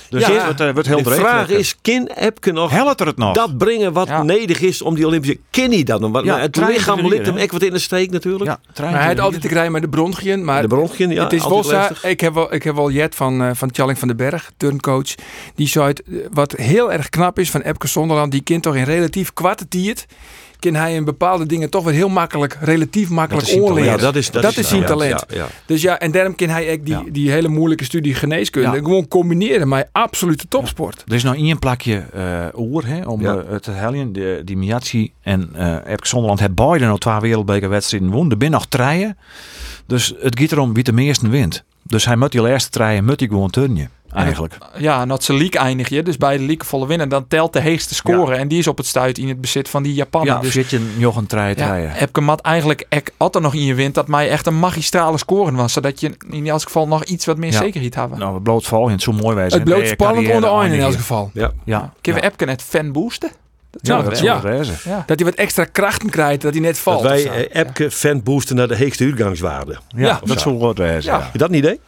[0.10, 0.32] Dus Ja.
[0.34, 3.36] het wordt, eh, wordt heel de vraag is, kan Epke nog Helpt er het nog?
[3.36, 4.24] dat brengen wat Ja.
[4.24, 5.40] nodig is om die Olympische...
[5.52, 6.12] Hij dat nog?
[6.12, 8.44] Want Ja, nou, het trein lichaam ligt hem echt wat in de steek natuurlijk.
[8.46, 10.44] ja, Maar hij had te altijd te krijgen met de bronchien.
[10.44, 11.24] Maar De bronchien, ja.
[11.24, 11.64] het is wel
[12.02, 15.16] ik heb wel, ik heb wel Jet van, eh van Tjalling van den Berg, turncoach.
[15.56, 18.76] Die zei het, eh, wat heel erg knap is van Epke Zonderland, die kind toch
[18.76, 20.06] in relatief kwarte tiert,
[20.64, 23.92] kan hij in bepaalde dingen toch weer heel makkelijk, relatief makkelijk oorleren.
[23.92, 25.26] Ja, dat is, dat Dat is zijn talent.
[25.28, 25.48] Ja, ja.
[25.66, 29.68] Dus ja, en daarom kan hij ook die, die hele moeilijke studie geneeskunde gewoon combineren
[29.68, 31.04] met absolute topsport.
[31.08, 34.14] Er is nou één plakje eh oer hè, om eh, het te helden.
[34.14, 38.32] De, die Miyachi en eh Epke Zonderland hebben beide nou twee wereldbekerwedstrijden won.
[38.32, 39.18] Er binnen nog treien.
[39.88, 41.64] Dus het gaat erom wie de meeste wint.
[41.84, 43.90] Dus hij moet die eerste treien moet hij gewoon turnen.
[44.14, 44.58] Eigenlijk.
[44.78, 46.04] Ja, en dat ze league eindig je.
[46.04, 47.10] Dus bij de league volle winnen.
[47.10, 48.36] Dan telt de heegste score.
[48.36, 50.28] En die is op het stuit in het bezit van die Japaner.
[50.28, 51.94] Ja, dus zit je nog een treien ja, treien.
[51.96, 53.96] Epke mat eigenlijk ek, als er nog in je wint.
[53.96, 55.74] Dat mij echt een magistrale score was.
[55.74, 57.58] Zodat je in elk geval nog iets wat meer Ja.
[57.58, 58.20] zekerheid hebben.
[58.20, 59.60] Nou, het bloot val, het zo mooi wijzen.
[59.60, 61.32] Het bloot spannend onder in elk geval.
[61.34, 61.52] Ja.
[61.66, 63.30] Ja, Kunnen we net fan boosten?
[63.72, 64.20] Dat Ja, dat
[64.84, 65.04] ja.
[65.06, 66.98] Dat hij wat extra krachten krijgt, dat hij net Dat valt.
[67.00, 67.30] of wij zo.
[67.30, 69.78] eh, Epke fan boosten naar de heegste uitgangswaarde.
[69.88, 70.20] Ja, Ja.
[70.26, 71.12] dat zou wel wezen.
[71.12, 71.18] Ja.
[71.18, 71.24] Ja.
[71.24, 71.80] Heb je dat een idee?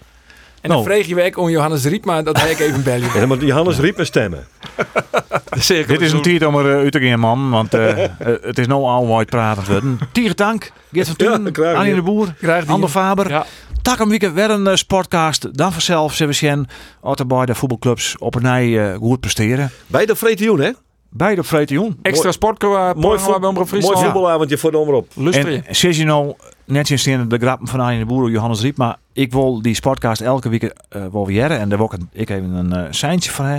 [0.66, 0.90] En dan Nou.
[0.90, 3.10] vreeg je weg om Johannes Riepma dat hij ook even bellen.
[3.14, 4.48] En dan moet Johannes Riep me stemmen.
[5.88, 7.50] Dit is een tijd om er eh, uit te gaan, man.
[7.50, 8.10] Want eh, eh,
[8.42, 10.00] het is nou al white praten worden.
[10.12, 10.72] Tier dank.
[10.92, 11.96] Geert van Ja, Tuin, graag, Annie ja.
[11.96, 12.34] de Boer.
[12.68, 13.30] Ander Faber.
[13.30, 13.46] Ja.
[13.86, 15.58] Tak een weekend weer een eh, sportcast.
[15.58, 16.68] Dan vanzelf, zullen we zien,
[17.02, 19.72] altijd bij de voetbalclubs op een nij eh, goed presteren.
[19.88, 20.72] Bij de Vreetioen, hè?
[21.10, 22.00] Beide op Vreetioen.
[22.02, 25.12] Extra sportprogramma Mooi, bij Omroep mooi voetbalavondje voor de omroep.
[25.16, 25.62] Je.
[25.82, 26.34] En je nou
[26.66, 29.74] net sinds in de grappen van Arjen de Boer, Johannes Riep, maar ik wil die
[29.76, 32.84] sportcast elke week eh wel weer en daar wil ik, een- ik even een eh
[32.90, 33.58] seintje van hè.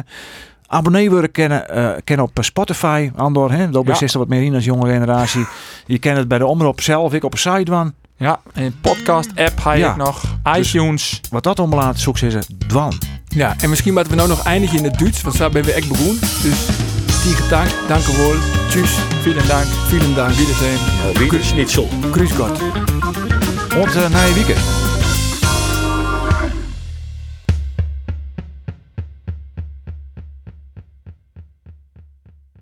[0.67, 3.71] Abonnee worden kennen, eh kennen op Spotify, Andor, hè.
[3.71, 4.01] Daar Ja.
[4.01, 5.47] is er wat meer in als jonge generatie.
[5.87, 7.93] Je kent het bij de omroep zelf, ik op een site van.
[8.17, 9.91] Ja, en podcast app ga je Ja.
[9.91, 10.21] ook nog.
[10.53, 11.21] Dus- iTunes.
[11.31, 12.93] Wat dat omlaat, zoek ze dwan.
[13.29, 15.73] Ja, en misschien moeten we nou nog eindigen in het Duits, want daar ben we
[15.73, 16.21] echt begonnen.
[16.21, 16.67] Dus,
[17.23, 18.33] tiege dank, dank u wel,
[18.71, 18.91] tjus,
[19.23, 19.65] Vielen dank.
[19.87, 21.87] vielen dank, wiedersehen, niet zo.
[22.13, 22.61] grüß Gott.
[23.77, 24.86] Und uh, na je weekend.